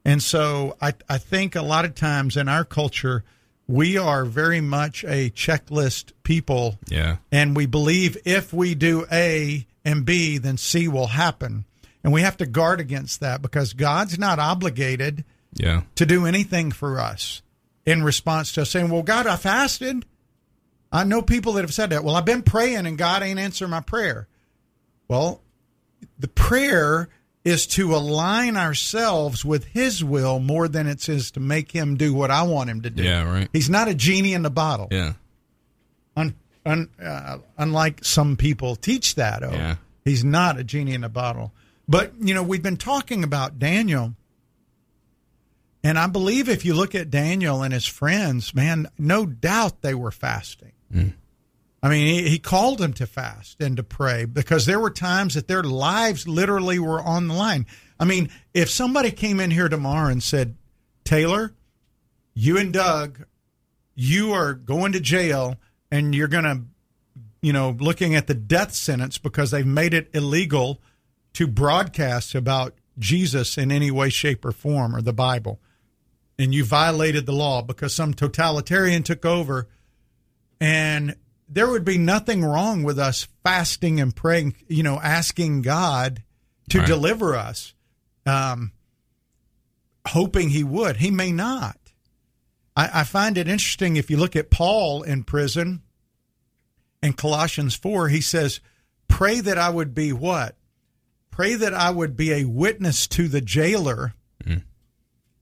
[0.08, 3.24] And so I, I think a lot of times in our culture,
[3.66, 6.78] we are very much a checklist people.
[6.88, 7.16] Yeah.
[7.30, 11.66] And we believe if we do A and B, then C will happen.
[12.02, 15.82] And we have to guard against that because God's not obligated Yeah.
[15.96, 17.42] to do anything for us
[17.84, 20.06] in response to us saying, Well, God, I fasted.
[20.90, 22.02] I know people that have said that.
[22.02, 24.26] Well, I've been praying and God ain't answering my prayer.
[25.06, 25.42] Well,
[26.18, 27.10] the prayer
[27.44, 32.12] is to align ourselves with His will more than it is to make Him do
[32.12, 33.02] what I want Him to do.
[33.02, 33.48] Yeah, right.
[33.52, 34.88] He's not a genie in the bottle.
[34.90, 35.14] Yeah.
[36.16, 36.34] Un,
[36.66, 39.42] un, uh, unlike some people teach that.
[39.42, 39.76] Oh, Yeah.
[40.04, 41.52] he's not a genie in a bottle.
[41.88, 44.14] But you know, we've been talking about Daniel,
[45.82, 49.94] and I believe if you look at Daniel and his friends, man, no doubt they
[49.94, 50.72] were fasting.
[51.82, 55.34] I mean, he, he called them to fast and to pray because there were times
[55.34, 57.66] that their lives literally were on the line.
[58.00, 60.56] I mean, if somebody came in here tomorrow and said,
[61.04, 61.54] Taylor,
[62.34, 63.24] you and Doug,
[63.94, 65.56] you are going to jail
[65.90, 66.62] and you're going to,
[67.42, 70.80] you know, looking at the death sentence because they've made it illegal
[71.34, 75.60] to broadcast about Jesus in any way, shape, or form or the Bible.
[76.38, 79.68] And you violated the law because some totalitarian took over
[80.60, 81.14] and
[81.48, 86.22] there would be nothing wrong with us fasting and praying, you know, asking God
[86.70, 86.86] to Right.
[86.86, 87.74] deliver us,
[88.26, 88.72] um,
[90.08, 90.98] hoping He would.
[90.98, 91.78] He may not.
[92.76, 95.82] I, I find it interesting if you look at Paul in prison
[97.02, 98.60] in Colossians 4, he says,
[99.08, 100.56] Pray that I would be what?
[101.30, 104.14] Pray that I would be a witness to the jailer.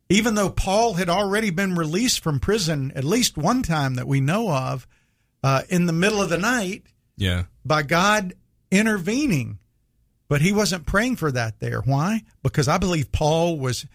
[0.08, 4.20] Even though Paul had already been released from prison at least one time that we
[4.20, 4.86] know of,
[5.42, 6.82] uh, in the middle of the night
[7.16, 7.44] Yeah.
[7.64, 8.34] by God
[8.70, 9.58] intervening.
[10.28, 11.80] But he wasn't praying for that there.
[11.80, 12.22] Why?
[12.42, 13.86] Because I believe Paul was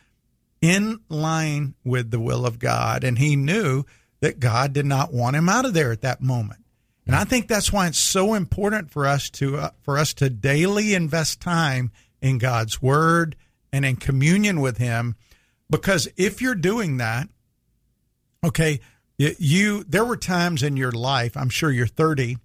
[0.61, 3.83] in line with the will of God and he knew
[4.21, 6.63] that God did not want him out of there at that moment.
[7.05, 10.29] And I think that's why it's so important for us to uh, for us to
[10.29, 13.35] daily invest time in God's word
[13.73, 15.15] and in communion with him
[15.69, 17.27] because if you're doing that,
[18.45, 18.79] okay,
[19.39, 22.37] you there were times in your life, I'm sure you're 30,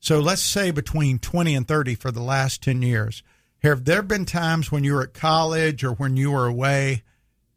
[0.00, 3.22] so let's say between 20 and 30 for the last 10 years.
[3.62, 7.02] Have there been times when you were at college or when you were away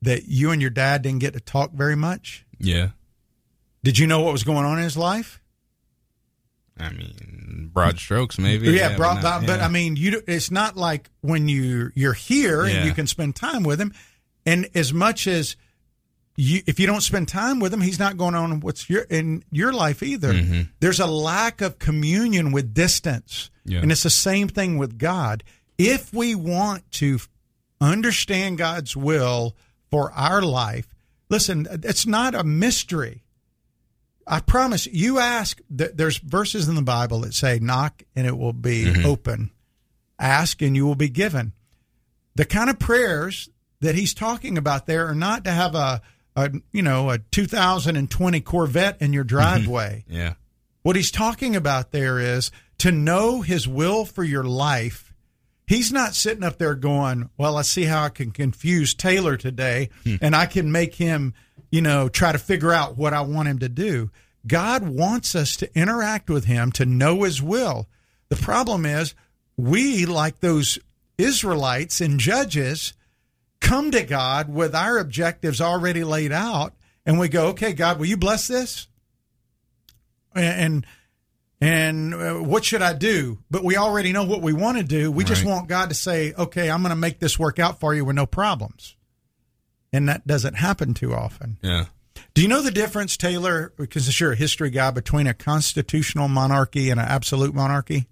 [0.02, 2.46] that you and your dad didn't get to talk very much?
[2.58, 2.90] Yeah.
[3.84, 5.42] Did you know what was going on in his life?
[6.80, 8.72] I mean, broad strokes, maybe.
[8.72, 9.66] yeah, bro, not- but, but yeah.
[9.66, 12.76] I mean, you it's not like when you you're here Yeah.
[12.78, 13.94] and you can spend time with him,
[14.46, 15.58] and as much as
[16.41, 19.43] you, if you don't spend time with him, he's not going on what's your in
[19.52, 20.32] your life either.
[20.34, 20.62] Mm-hmm.
[20.80, 23.80] There's a lack of communion with distance, Yeah.
[23.82, 25.43] and it's the same thing with God.
[25.78, 27.19] If we want to
[27.82, 29.56] understand God's will
[29.91, 30.88] for our life,
[31.30, 33.23] listen, it's not a mystery.
[34.25, 38.38] I promise you ask th- there's verses in the Bible that say knock and it
[38.38, 39.52] will be open.
[40.19, 41.54] Ask and you will be given.
[42.36, 43.49] The kind of prayers
[43.82, 46.02] that he's talking about there are not to have a,
[46.36, 49.36] a you know, a 2020 Corvette in your mm-hmm.
[49.36, 50.06] driveway.
[50.08, 50.34] yeah.
[50.82, 55.13] What he's talking about there is to know his will for your life.
[55.68, 59.89] He's not sitting up there going, Well, let's see how I can confuse Taylor today
[60.04, 60.15] hmm.
[60.22, 61.34] and I can make him,
[61.70, 64.10] you know, try to figure out what I want him to do.
[64.48, 67.88] God wants us to interact with him, to know his will.
[68.30, 69.13] The problem is,
[69.58, 70.80] we, like those
[71.18, 72.94] Israelites and judges,
[73.62, 76.74] come to God with our objectives already laid out,
[77.06, 78.88] and we go, "Okay, God, will you bless this?"
[80.36, 80.86] And
[81.62, 83.39] and uh, what should I do?
[83.52, 85.12] But we already know what we want to do.
[85.12, 87.94] We just want God to say, "Okay, I'm going to make this work out for
[87.94, 88.96] you with no problems."
[89.92, 91.58] And that doesn't happen too often.
[91.62, 91.86] Yeah.
[92.34, 93.73] Do you know the difference, Taylor?
[93.75, 98.08] Because you're a history guy between a constitutional monarchy and an absolute monarchy.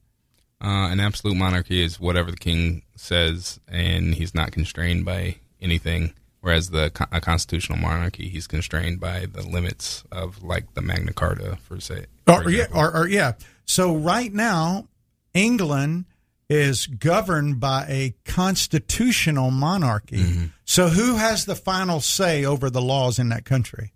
[0.60, 6.14] Uh, an absolute monarchy is whatever the king says, and he's not constrained by anything.
[6.42, 11.58] Whereas the a constitutional monarchy, he's constrained by the limits of like the Magna Carta,
[11.62, 12.06] for say.
[12.26, 13.34] for Or, yeah, or, or yeah.
[13.66, 14.88] So right now,
[15.34, 16.06] England
[16.50, 20.18] is governed by a constitutional monarchy.
[20.18, 20.46] Mm-hmm.
[20.64, 23.92] So who has the final say over the laws in that country?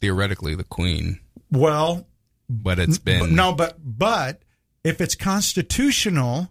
[0.00, 1.20] theoretically the queen,
[1.50, 2.06] Well,
[2.48, 4.42] but it's been no, but but
[4.82, 6.50] if it's constitutional,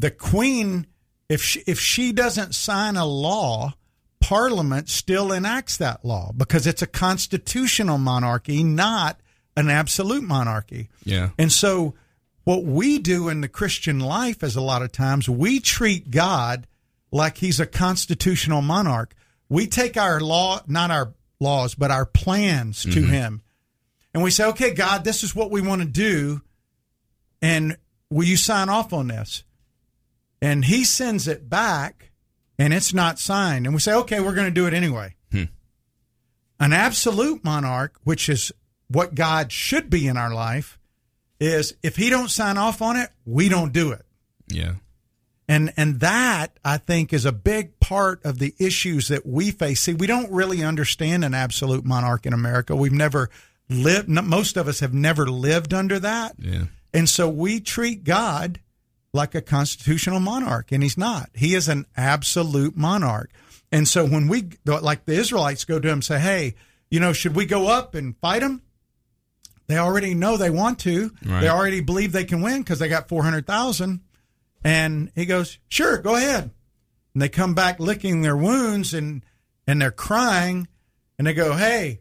[0.00, 0.86] the queen,
[1.28, 3.74] if she, if she doesn't sign a law,
[4.20, 9.20] Parliament still enacts that law because it's a constitutional monarchy, not
[9.56, 10.88] an absolute monarchy.
[11.04, 11.30] Yeah.
[11.38, 11.94] And so,
[12.44, 16.66] what we do in the Christian life is a lot of times we treat God
[17.12, 19.14] like he's a constitutional monarch.
[19.48, 23.12] We take our law, not our laws, but our plans to mm-hmm.
[23.12, 23.42] him.
[24.14, 26.40] And we say, okay, God, this is what we want to do.
[27.42, 27.76] And
[28.08, 29.44] will you sign off on this?
[30.42, 32.10] And he sends it back
[32.58, 33.66] and it's not signed.
[33.66, 35.14] And we say, okay, we're going to do it anyway.
[35.32, 35.44] Hmm.
[36.58, 38.52] An absolute monarch, which is
[38.88, 40.78] what God should be in our life,
[41.38, 44.04] is if he don't sign off on it, we don't do it.
[44.48, 44.74] Yeah.
[45.48, 49.80] And and that I think is a big part of the issues that we face.
[49.80, 52.76] See, we don't really understand an absolute monarch in America.
[52.76, 53.30] We've never
[53.68, 54.08] lived.
[54.08, 56.64] Most of us have never lived under that, Yeah.
[56.94, 58.60] and so we treat God
[59.12, 61.30] like a constitutional monarch, and He's not.
[61.34, 63.30] He is an absolute monarch.
[63.72, 66.54] And so when we like the Israelites go to Him and say, "Hey,
[66.90, 68.62] you know, should we go up and fight Him?"
[69.66, 71.12] They already know they want to.
[71.24, 71.42] Right.
[71.42, 74.00] They already believe they can win because they got four hundred thousand.
[74.64, 76.50] And he goes, "Sure, go ahead."
[77.14, 79.24] And they come back licking their wounds and
[79.66, 80.66] and they're crying,
[81.18, 82.00] and they go, "Hey,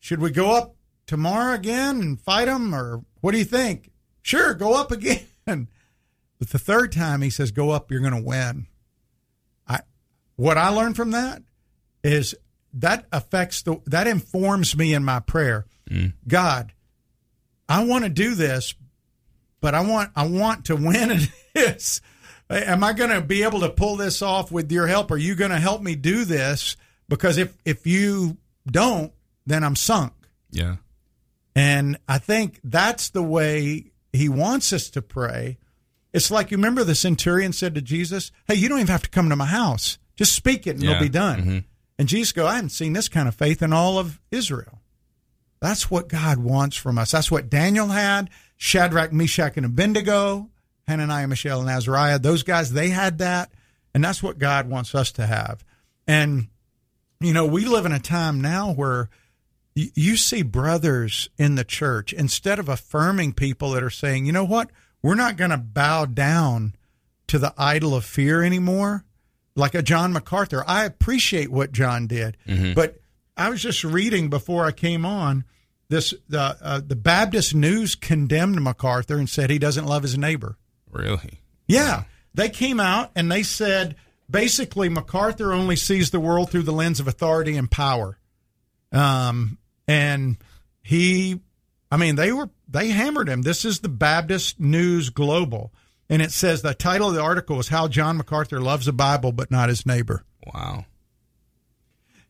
[0.00, 0.76] should we go up
[1.06, 3.90] tomorrow again and fight them, or what do you think?"
[4.22, 5.20] Sure, go up again.
[6.42, 8.66] But the third time he says, "Go up, you're going to win."
[9.68, 9.82] I
[10.34, 11.40] what I learned from that
[12.02, 12.34] is
[12.74, 15.66] that affects the that informs me in my prayer.
[15.88, 16.14] Mm.
[16.26, 16.72] God,
[17.68, 18.74] I want to do this,
[19.60, 21.20] but I want I want to win in
[21.54, 22.00] this.
[22.50, 25.12] Am I going to be able to pull this off with your help?
[25.12, 26.76] Are you going to help me do this?
[27.08, 28.36] Because if if you
[28.66, 29.12] don't,
[29.46, 30.12] then I'm sunk.
[30.50, 30.78] Yeah.
[31.54, 35.58] And I think that's the way he wants us to pray.
[36.12, 39.10] It's like you remember the centurion said to Jesus, "Hey, you don't even have to
[39.10, 39.98] come to my house.
[40.16, 40.90] Just speak it and Yeah.
[40.90, 41.64] it'll be done." Mhm.
[41.98, 44.80] And Jesus go, "I haven't seen this kind of faith in all of Israel."
[45.60, 47.12] That's what God wants from us.
[47.12, 48.28] That's what Daniel had.
[48.56, 50.50] Shadrach, Meshach, and Abednego,
[50.88, 52.18] Hananiah, Mishael, and Azariah.
[52.18, 53.52] Those guys, they had that.
[53.94, 55.64] And that's what God wants us to have.
[56.06, 56.48] And,
[57.20, 59.08] you know, we live in a time now where
[59.74, 64.44] you see brothers in the church, instead of affirming people that are saying, you know
[64.44, 64.70] what,
[65.02, 66.74] we're not going to bow down
[67.28, 69.04] to the idol of fear anymore,
[69.56, 70.64] like a John MacArthur.
[70.66, 72.36] I appreciate what John did,
[72.74, 73.00] but
[73.36, 75.44] I was just reading before I came on
[75.92, 80.56] this the uh, the Baptist News condemned MacArthur and said he doesn't love his neighbor.
[80.90, 81.40] Really?
[81.66, 82.04] Yeah.
[82.34, 83.96] They came out and they said
[84.28, 88.18] basically MacArthur only sees the world through the lens of authority and power.
[88.90, 90.38] Um, and
[90.82, 91.40] he,
[91.90, 93.42] I mean, they were, they hammered him.
[93.42, 95.72] This is the Baptist News Global.
[96.08, 99.32] And it says the title of the article is How John MacArthur Loves the Bible
[99.32, 100.24] But Not His Neighbor.
[100.52, 100.86] Wow.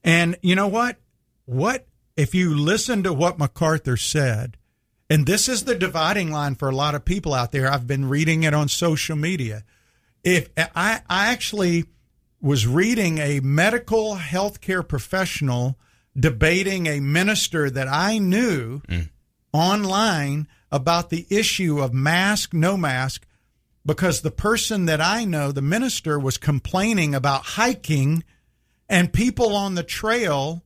[0.04, 0.98] And you know what?
[1.46, 1.86] What
[2.16, 4.56] if you listen to what MacArthur said?
[5.08, 7.70] And this is the dividing line for a lot of people out there.
[7.70, 9.64] I've been reading it on social media.
[10.24, 11.84] If I, I actually
[12.40, 15.78] was reading a medical healthcare professional
[16.18, 19.08] debating a minister that I knew mm.
[19.52, 23.26] Online about the issue of mask, no mask,
[23.84, 28.24] because the person that I know, the minister, was complaining about hiking
[28.88, 30.62] and people on the trail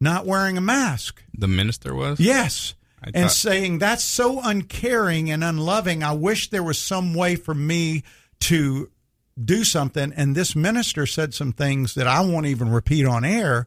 [0.00, 1.22] not wearing a mask.
[1.36, 2.20] The minister was?
[2.20, 2.74] Yes.
[3.02, 6.02] I and thought- saying that's so uncaring and unloving.
[6.02, 8.02] I wish there was some way for me
[8.40, 8.90] to
[9.42, 10.12] do something.
[10.16, 13.66] And this minister said some things that I won't even repeat on air,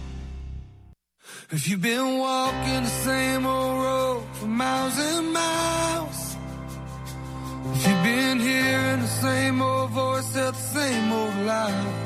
[1.50, 6.36] If you've been walking the same old road for miles and miles,
[7.74, 11.97] if you've been hearing the same old voice tell the same old lies,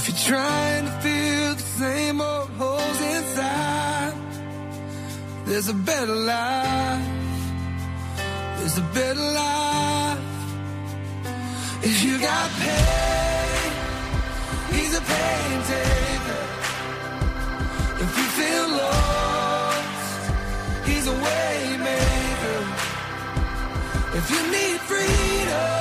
[0.00, 4.14] if you're trying to fill the same old holes inside,
[5.44, 7.06] there's a better life.
[8.56, 10.18] There's a better life.
[11.82, 13.72] If you got pain,
[14.72, 16.44] he's a pain taker.
[18.04, 20.22] If you feel lost,
[20.88, 22.60] he's a way maker.
[24.18, 25.79] If you need freedom,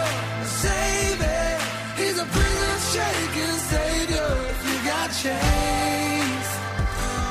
[5.24, 6.47] chains,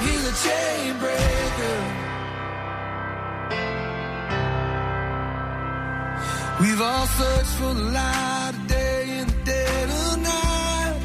[0.05, 1.78] he's a chain breaker.
[6.61, 10.97] We've all searched for the light of day in the dead of night.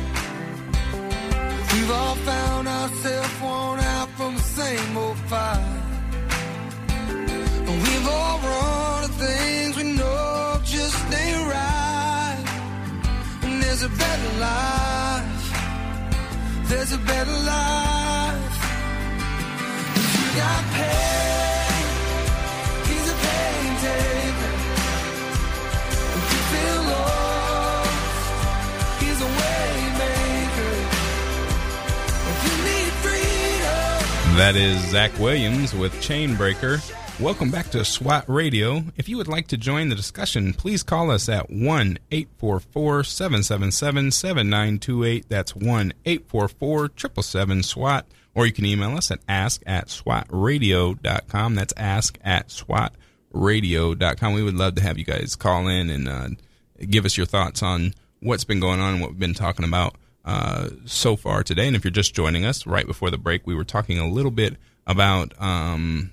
[1.73, 5.83] We've all found ourselves worn out from the same old fight.
[7.67, 12.43] And we've all run to things we know just ain't right.
[13.43, 15.02] And there's a better life.
[16.75, 18.57] There's a better life.
[19.95, 21.85] If you got pain,
[22.89, 24.53] he's a pain taker.
[26.17, 28.25] If you feel lost,
[29.01, 29.69] he's a way
[30.01, 30.73] maker.
[32.31, 36.81] If you need freedom, That is Zach Williams with Chainbreaker.
[37.19, 38.85] Welcome back to SWAT Radio.
[38.97, 44.09] If you would like to join the discussion, please call us at 1 844 777
[44.11, 45.29] 7928.
[45.29, 48.07] That's 1 844 777 SWAT.
[48.33, 51.55] Or you can email us at ask at swatradio.com.
[51.55, 54.33] That's ask at swatradio.com.
[54.33, 56.29] We would love to have you guys call in and uh,
[56.89, 59.95] give us your thoughts on what's been going on and what we've been talking about
[60.25, 61.67] uh, so far today.
[61.67, 64.31] And if you're just joining us, right before the break, we were talking a little
[64.31, 64.57] bit
[64.87, 66.11] about um,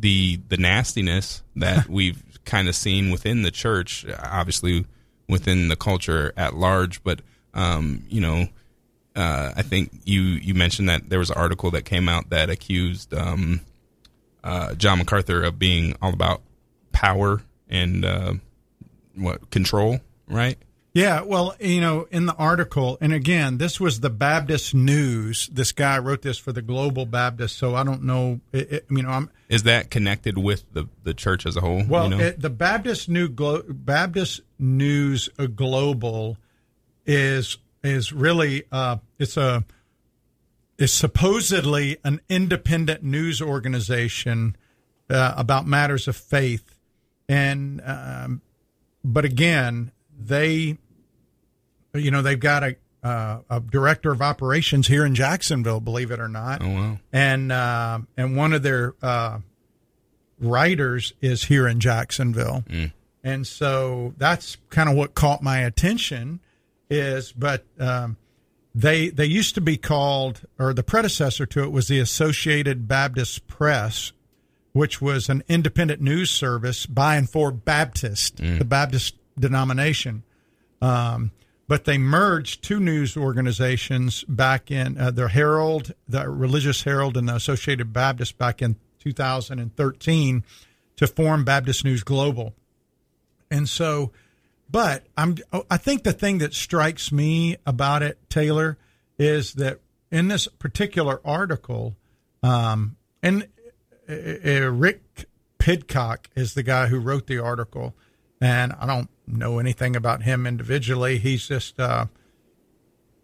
[0.00, 4.84] the the nastiness that we've kind of seen within the church, obviously
[5.28, 7.02] within the culture at large.
[7.02, 7.20] But
[7.54, 8.48] um, you know,
[9.16, 12.50] uh, I think you you mentioned that there was an article that came out that
[12.50, 13.60] accused um,
[14.42, 16.42] uh, John MacArthur of being all about
[16.92, 18.34] power and uh,
[19.16, 20.58] what control, right?
[20.94, 25.48] Yeah, well, you know, in the article, and again, this was the Baptist News.
[25.52, 28.38] This guy wrote this for the Global Baptist, so I don't know.
[28.52, 31.82] It, it, you know, I'm Is that connected with the the church as a whole?
[31.88, 32.04] well.
[32.04, 32.24] you know?
[32.24, 36.36] it, the Baptist New Glo- Baptist News Global
[37.04, 39.64] is is really uh, it's a
[40.78, 44.54] is supposedly an independent news organization
[45.10, 46.78] uh, about matters of faith,
[47.28, 48.42] and um,
[49.02, 50.78] but again, they
[51.94, 56.18] you know they've got a uh, a director of operations here in Jacksonville, believe it
[56.18, 56.98] or not, oh wow.
[57.12, 59.38] and uh, and one of their uh,
[60.40, 62.64] writers is here in Jacksonville,
[63.22, 66.40] and so that's kind of what caught my attention.
[66.88, 68.16] Is but um,
[68.74, 73.46] they they used to be called, or the predecessor to it was the Associated Baptist
[73.46, 74.12] Press,
[74.72, 80.22] which was an independent news service by and for Baptist, the Baptist denomination.
[80.82, 81.30] Um,
[81.66, 87.28] but they merged two news organizations back in uh, the Herald, the Religious Herald, and
[87.28, 90.44] the Associated Baptist back in 2013
[90.96, 92.54] to form Baptist News Global.
[93.50, 94.12] And so,
[94.70, 95.36] but I'm
[95.70, 98.78] I think the thing that strikes me about it, Taylor,
[99.18, 101.96] is that in this particular article,
[102.42, 103.48] um, and
[104.08, 105.26] uh, uh, Rick
[105.58, 107.94] Pidcock is the guy who wrote the article,
[108.40, 111.18] and I don't know anything about him individually.
[111.18, 112.06] He's just, uh,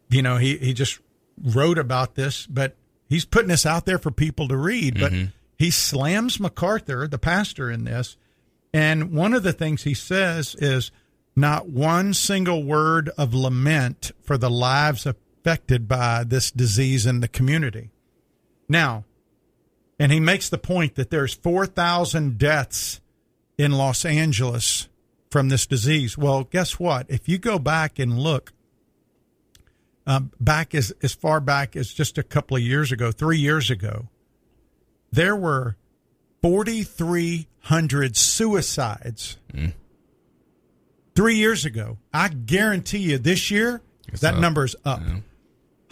[0.08, 1.00] you know, he, he just
[1.42, 2.76] wrote about this, but
[3.08, 4.98] he's putting this out there for people to read.
[5.00, 5.12] But
[5.58, 8.16] he slams MacArthur, the pastor, in this.
[8.72, 10.90] And one of the things he says is
[11.36, 17.28] not one single word of lament for the lives affected by this disease in the
[17.28, 17.90] community.
[18.68, 19.04] Now,
[19.98, 23.00] and he makes the point that there's 4,000 deaths
[23.58, 24.88] in Los Angeles
[25.30, 26.18] from this disease.
[26.18, 27.06] Well, guess what?
[27.08, 28.52] If you go back and look,
[30.06, 33.70] um, back as, as far back as just a couple of years ago, three years
[33.70, 34.08] ago,
[35.12, 35.76] there were
[36.42, 39.36] 4,300 suicides.
[41.14, 41.98] Three years ago.
[42.14, 44.40] I guarantee you this year, It's that up.
[44.40, 45.00] number's up.
[45.06, 45.16] Yeah.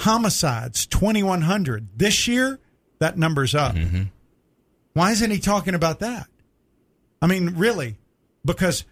[0.01, 1.89] Homicides, 2,100.
[1.97, 2.61] This year,
[2.99, 3.74] that number's up.
[3.74, 4.05] Mm-hmm.
[4.95, 6.28] Why isn't he talking about that?
[7.20, 7.99] I mean, really,
[8.45, 8.84] because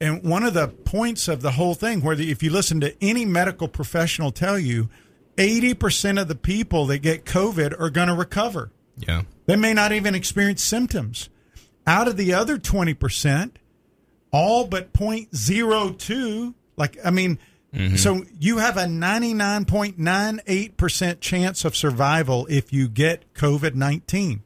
[0.00, 2.94] and one of the points of the whole thing, where the, if you listen to
[3.02, 4.88] any medical professional tell you,
[5.36, 8.70] eighty percent of the people that get COVID are going to recover.
[8.96, 9.22] Yeah.
[9.46, 11.28] They may not even experience symptoms.
[11.86, 13.58] Out of the other twenty percent,
[14.32, 17.38] all but 0.02, like I mean,
[17.74, 17.96] mm-hmm.
[17.96, 22.88] so you have a ninety nine point nine eight percent chance of survival if you
[22.88, 24.42] get COVID nineteen.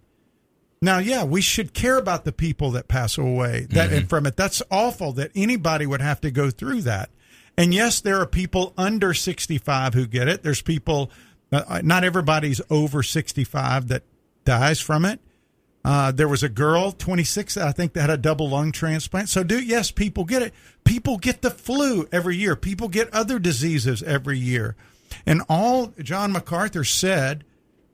[0.85, 4.37] Now, yeah, we should care about the people that pass away that and from it.
[4.37, 7.09] That's awful that anybody would have to go through that.
[7.57, 10.43] And yes, there are people under 65 who get it.
[10.43, 11.11] There's people,
[11.51, 14.03] uh, not everybody's over 65 that
[14.45, 15.21] dies from it.
[15.87, 19.31] Uh, there was a girl, 26, I think, that had a double lung transplant.
[19.31, 20.53] So, do yes, people get it.
[20.85, 22.57] People get the flu every year.
[22.57, 24.77] People get other diseases every year.
[25.25, 27.45] And all John MacArthur said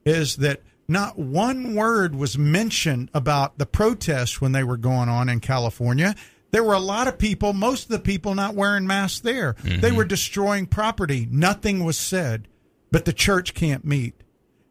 [0.04, 0.60] is that
[0.90, 6.14] not one word was mentioned about the protests when they were going on in California.
[6.50, 9.54] There were a lot of people, most of the people not wearing masks there.
[9.62, 10.08] They were mm-hmm.
[10.08, 11.28] destroying property.
[11.30, 12.48] Nothing was said,
[12.90, 14.14] but the church can't meet.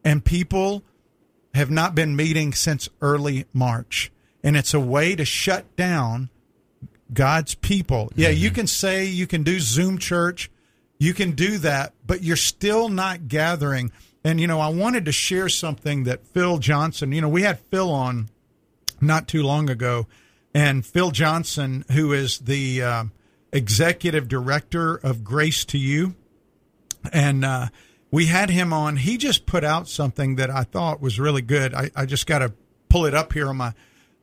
[0.04, 0.84] And people
[1.54, 4.12] have not been meeting since early March.
[4.42, 6.28] And it's a way to shut down
[7.12, 8.10] God's people.
[8.14, 8.42] Yeah, mm-hmm.
[8.42, 10.50] you can say you can do Zoom church,
[10.98, 13.90] you can do that, but you're still not gathering.
[14.22, 17.58] And, you know, I wanted to share something that Phil Johnson, you know, we had
[17.58, 18.28] Phil on
[19.00, 20.06] not too long ago,
[20.54, 23.04] and Phil Johnson, who is the uh,
[23.52, 26.14] executive director of Grace to You,
[27.12, 27.68] and uh,
[28.10, 28.96] we had him on.
[28.96, 31.74] He just put out something that I thought was really good.
[31.74, 32.52] I, I just got to
[32.88, 33.72] pull it up here on my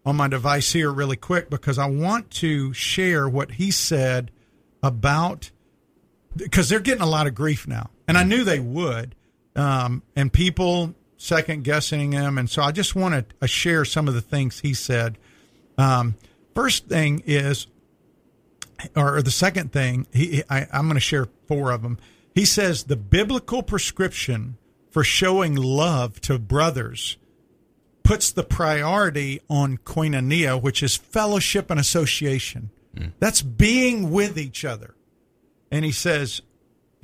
[0.05, 4.31] on my device here really quick because I want to share what he said
[4.81, 5.51] about
[6.35, 9.15] because they're getting a lot of grief now, and I knew they would,
[9.57, 14.07] um, and people second guessing him, and so I just want to uh, share some
[14.07, 15.17] of the things he said.
[15.77, 16.15] Um,
[16.53, 17.67] first thing is,
[18.95, 21.97] or the second thing, he, I, I'm going to share four of them.
[22.35, 24.57] He says the biblical prescription
[24.91, 27.17] for showing love to brothers
[28.03, 32.69] puts the priority on koinonia, which is fellowship and association.
[33.19, 34.95] That's being with each other.
[35.71, 36.41] And he says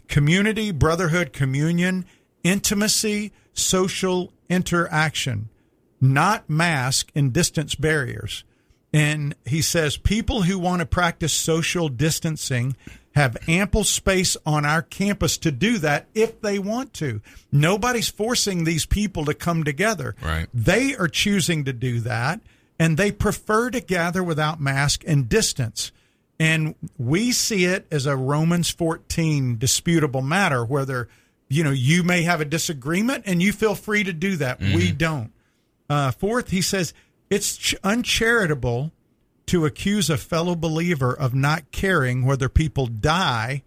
[0.07, 2.05] community, brotherhood, communion,
[2.43, 5.49] intimacy, social interaction,
[6.01, 8.43] not mask and distance barriers.
[8.93, 12.75] And he says people who want to practice social distancing
[13.15, 17.21] have ample space on our campus to do that if they want to.
[17.51, 20.15] Nobody's forcing these people to come together.
[20.21, 20.47] Right.
[20.53, 22.41] They are choosing to do that,
[22.79, 25.91] and they prefer to gather without mask and distance.
[26.39, 31.07] And we see it as a Romans 14 disputable matter, whether
[31.53, 34.59] you know you may have a disagreement and you feel free to do that.
[34.59, 35.31] We don't.
[35.89, 36.93] Uh, fourth, he says
[37.29, 38.91] it's ch- uncharitable
[39.47, 43.63] to accuse a fellow believer of not caring whether people die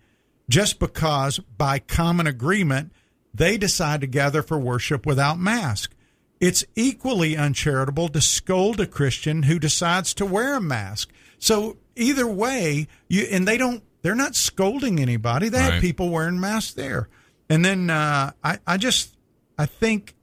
[0.49, 2.93] just because, by common agreement,
[3.35, 5.93] they decide to gather for worship without mask.
[6.41, 11.13] It's equally uncharitable to scold a Christian who decides to wear a mask.
[11.39, 15.49] So either way, you and they don't they're not scolding anybody.
[15.49, 17.09] They have people wearing masks there.
[17.49, 19.17] And then uh, I I just
[19.59, 20.15] I think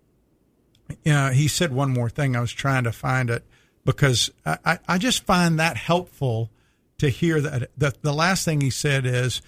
[1.05, 2.35] uh, he said one more thing.
[2.35, 3.43] I was trying to find it
[3.85, 6.51] because I, I, I just find that helpful
[6.99, 7.69] to hear that.
[7.77, 9.41] The, the last thing he said is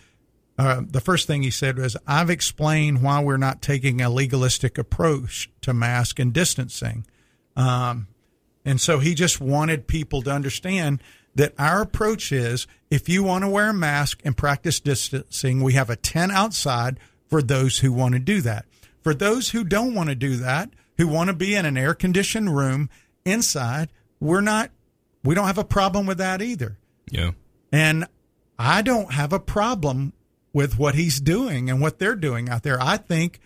[0.57, 4.78] uh, the first thing he said was, I've explained why we're not taking a legalistic
[4.78, 7.05] approach to mask and distancing.
[7.55, 8.07] Um,
[8.63, 11.01] and so he just wanted people to understand
[11.36, 15.73] that our approach is if you want to wear a mask and practice distancing, we
[15.73, 16.97] have a tent outside
[17.36, 18.63] for those who want to do that.
[19.01, 21.93] For those who don't want to do that, who want to be in an air
[21.93, 22.89] conditioned room
[23.25, 23.89] inside,
[24.21, 24.71] we're not,
[25.21, 26.77] we don't have a problem with that either.
[27.11, 27.31] Yeah.
[27.73, 28.05] And
[28.57, 30.13] I don't have a problem
[30.53, 32.81] with what he's doing and what they're doing out there.
[32.81, 33.41] I think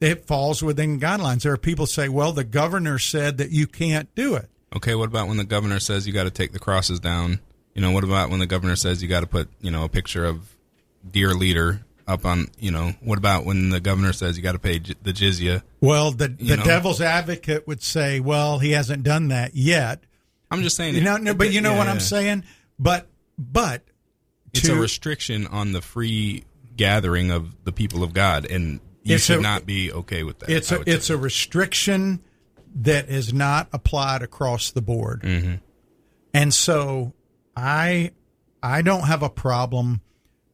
[0.00, 1.42] it falls within guidelines.
[1.42, 4.50] There are people say, well, the governor said that you can't do it.
[4.74, 7.38] Okay, what about when the governor says you got to take the crosses down?
[7.76, 9.88] You know, what about when the governor says you got to put, you know, a
[9.88, 10.56] picture of
[11.08, 14.58] dear leader up on, you know, what about when the governor says you got to
[14.58, 15.62] pay j- the jizya?
[15.80, 16.64] Well, the, the know?
[16.64, 20.02] devil's advocate would say, well, he hasn't done that yet.
[20.50, 20.94] I'm just saying.
[20.96, 21.88] You know, no, but you know Yeah, what.
[21.88, 22.44] I'm saying?
[22.78, 23.06] But,
[23.38, 23.82] but
[24.52, 26.44] It's to- a restriction on the free
[26.76, 30.50] gathering of the people of God, and you should a- not be okay with that.
[30.50, 31.14] it's a it's say.
[31.14, 32.20] a restriction
[32.74, 35.54] that is not applied across the board Mm-hmm.
[36.32, 37.12] and so
[37.56, 38.12] i
[38.62, 40.00] i don't have a problem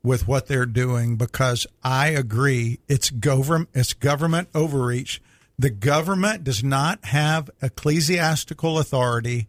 [0.06, 5.20] with what they're doing because i agree it's government it's government overreach
[5.58, 9.46] the government does not have ecclesiastical authority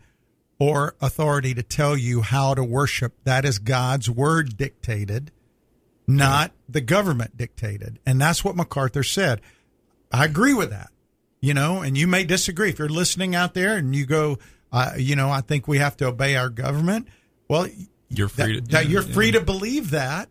[0.60, 5.32] or authority to tell you how to worship that is god's word dictated
[6.08, 9.42] not the government dictated and that's what macarthur said
[10.12, 10.90] I agree with that.
[11.40, 14.40] You know, and you may disagree if you're listening out there and you go,
[14.72, 17.08] uh, you know, I think we have to obey our government.
[17.48, 17.68] Well,
[18.10, 18.62] You're that, free to.
[18.72, 19.14] that yeah, you're yeah.
[19.14, 20.30] free to believe that,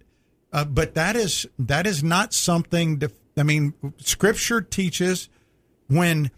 [0.56, 2.98] uh, but that is that is not something.
[3.00, 5.28] To, I mean, Scripture teaches
[5.88, 6.30] when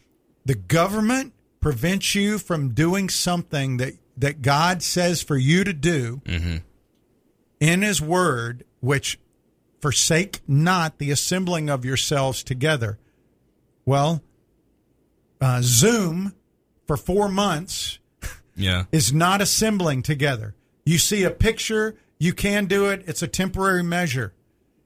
[0.44, 6.20] the government prevents you from doing something that that God says for you to do
[6.24, 6.56] Mm-hmm.
[7.60, 9.18] in His Word, which
[9.80, 12.98] forsake not the assembling of yourselves together.
[13.86, 14.22] Well,
[15.40, 16.34] uh, Zoom
[16.86, 18.00] for four months
[18.56, 18.86] Yeah.
[18.90, 20.56] is not assembling together.
[20.84, 23.04] You see a picture, you can do it.
[23.06, 24.32] It's a temporary measure.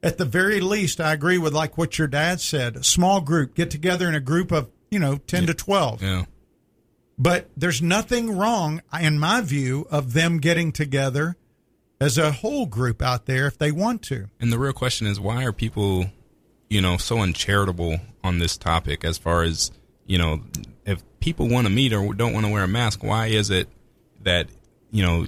[0.03, 2.77] At the very least, I agree with like what your dad said.
[2.77, 6.03] A small group, get together in a group of, you know, 10 to 12.
[6.03, 6.25] Yeah.
[7.19, 11.37] But there's nothing wrong, in my view, of them getting together
[12.01, 14.27] as a whole group out there if they want to.
[14.41, 16.07] And the real question is why are people,
[16.69, 19.71] you know, so uncharitable on this topic as far as,
[20.07, 20.41] you know,
[20.85, 23.69] if people want to meet or don't want to wear a mask, why is it
[24.23, 24.49] that,
[24.91, 25.27] you know,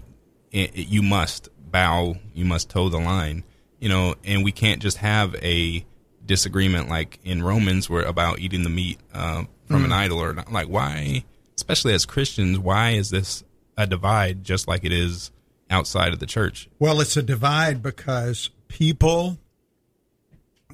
[0.50, 3.43] it, it- you must bow, you must toe the line,
[3.81, 5.85] you know, and we can't just have a
[6.25, 10.53] disagreement like in Romans where about eating the meat uh, from an idol or not.
[10.53, 11.25] Like why,
[11.57, 13.43] especially as Christians, why is this
[13.77, 15.33] a divide just like it is
[15.68, 16.68] outside of the church?
[16.79, 19.39] Well, it's a divide because people,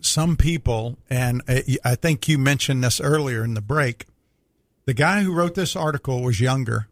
[0.03, 4.05] some people, and I- I think you mentioned this earlier in the break.
[4.85, 6.89] The guy who wrote this article was younger.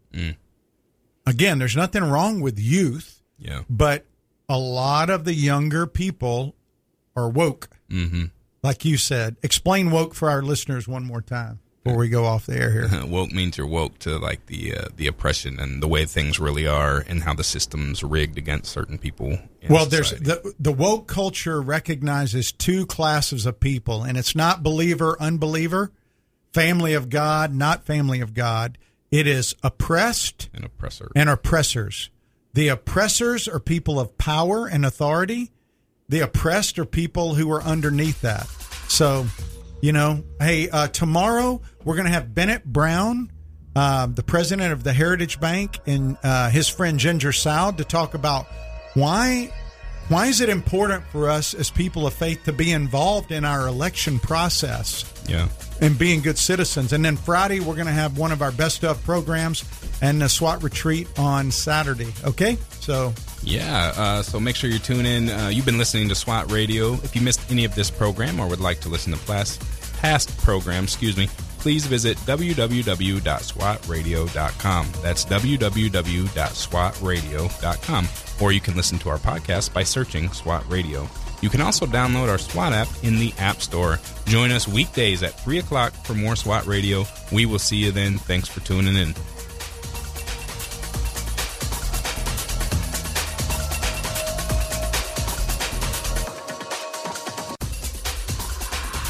[1.27, 3.63] Again, there's nothing wrong with youth, Yeah.
[3.71, 4.05] but
[4.49, 6.55] a lot of the younger people
[7.15, 7.69] are woke.
[7.91, 8.27] Mm-hmm.
[8.63, 12.47] Like you said, explain woke for our listeners one more time before we go off
[12.47, 13.05] the air here.
[13.07, 16.67] woke means you're woke to like the uh, the oppression and the way things really
[16.67, 19.39] are and how the system's rigged against certain people.
[19.69, 25.17] Well, there's the the woke culture recognizes two classes of people, and it's not believer,
[25.21, 25.93] unbeliever,
[26.53, 28.79] family of God, not family of God.
[29.11, 31.11] It is oppressed an oppressor.
[31.15, 32.11] and oppressors.
[32.59, 35.53] The oppressors are people of power and authority.
[36.09, 38.49] The oppressed are people who are underneath that.
[38.89, 39.27] So,
[39.81, 43.31] you know, hey, uh, tomorrow we're going to have Bennett Brown,
[43.77, 48.15] uh, the president of the Heritage Bank, and uh, his friend Ginger Soud to talk
[48.15, 48.47] about
[48.95, 49.53] why
[50.09, 53.67] why is it important for us as people of faith to be involved in our
[53.67, 55.49] election process yeah.
[55.81, 56.93] and being good citizens.
[56.93, 59.65] And then Friday, we're going to have one of our best of programs
[60.01, 62.13] and a SWAT retreat on Saturday.
[62.25, 62.57] Okay?
[62.81, 65.29] So, Yeah, uh, so make sure you tune in.
[65.29, 66.95] Uh, you've been listening to SWAT Radio.
[66.95, 69.63] If you missed any of this program or would like to listen to past,
[70.01, 71.29] past programs, excuse me,
[71.59, 74.87] please visit www.swatradio.com.
[75.03, 78.09] That's www.swatradio.com.
[78.41, 81.09] Or you can listen to our podcast by searching SWAT Radio.
[81.41, 84.01] You can also download our SWAT app in the App Store.
[84.27, 87.05] Join us weekdays at 3 o'clock for more SWAT Radio.
[87.33, 88.19] We will see you then.
[88.19, 89.15] Thanks for tuning in.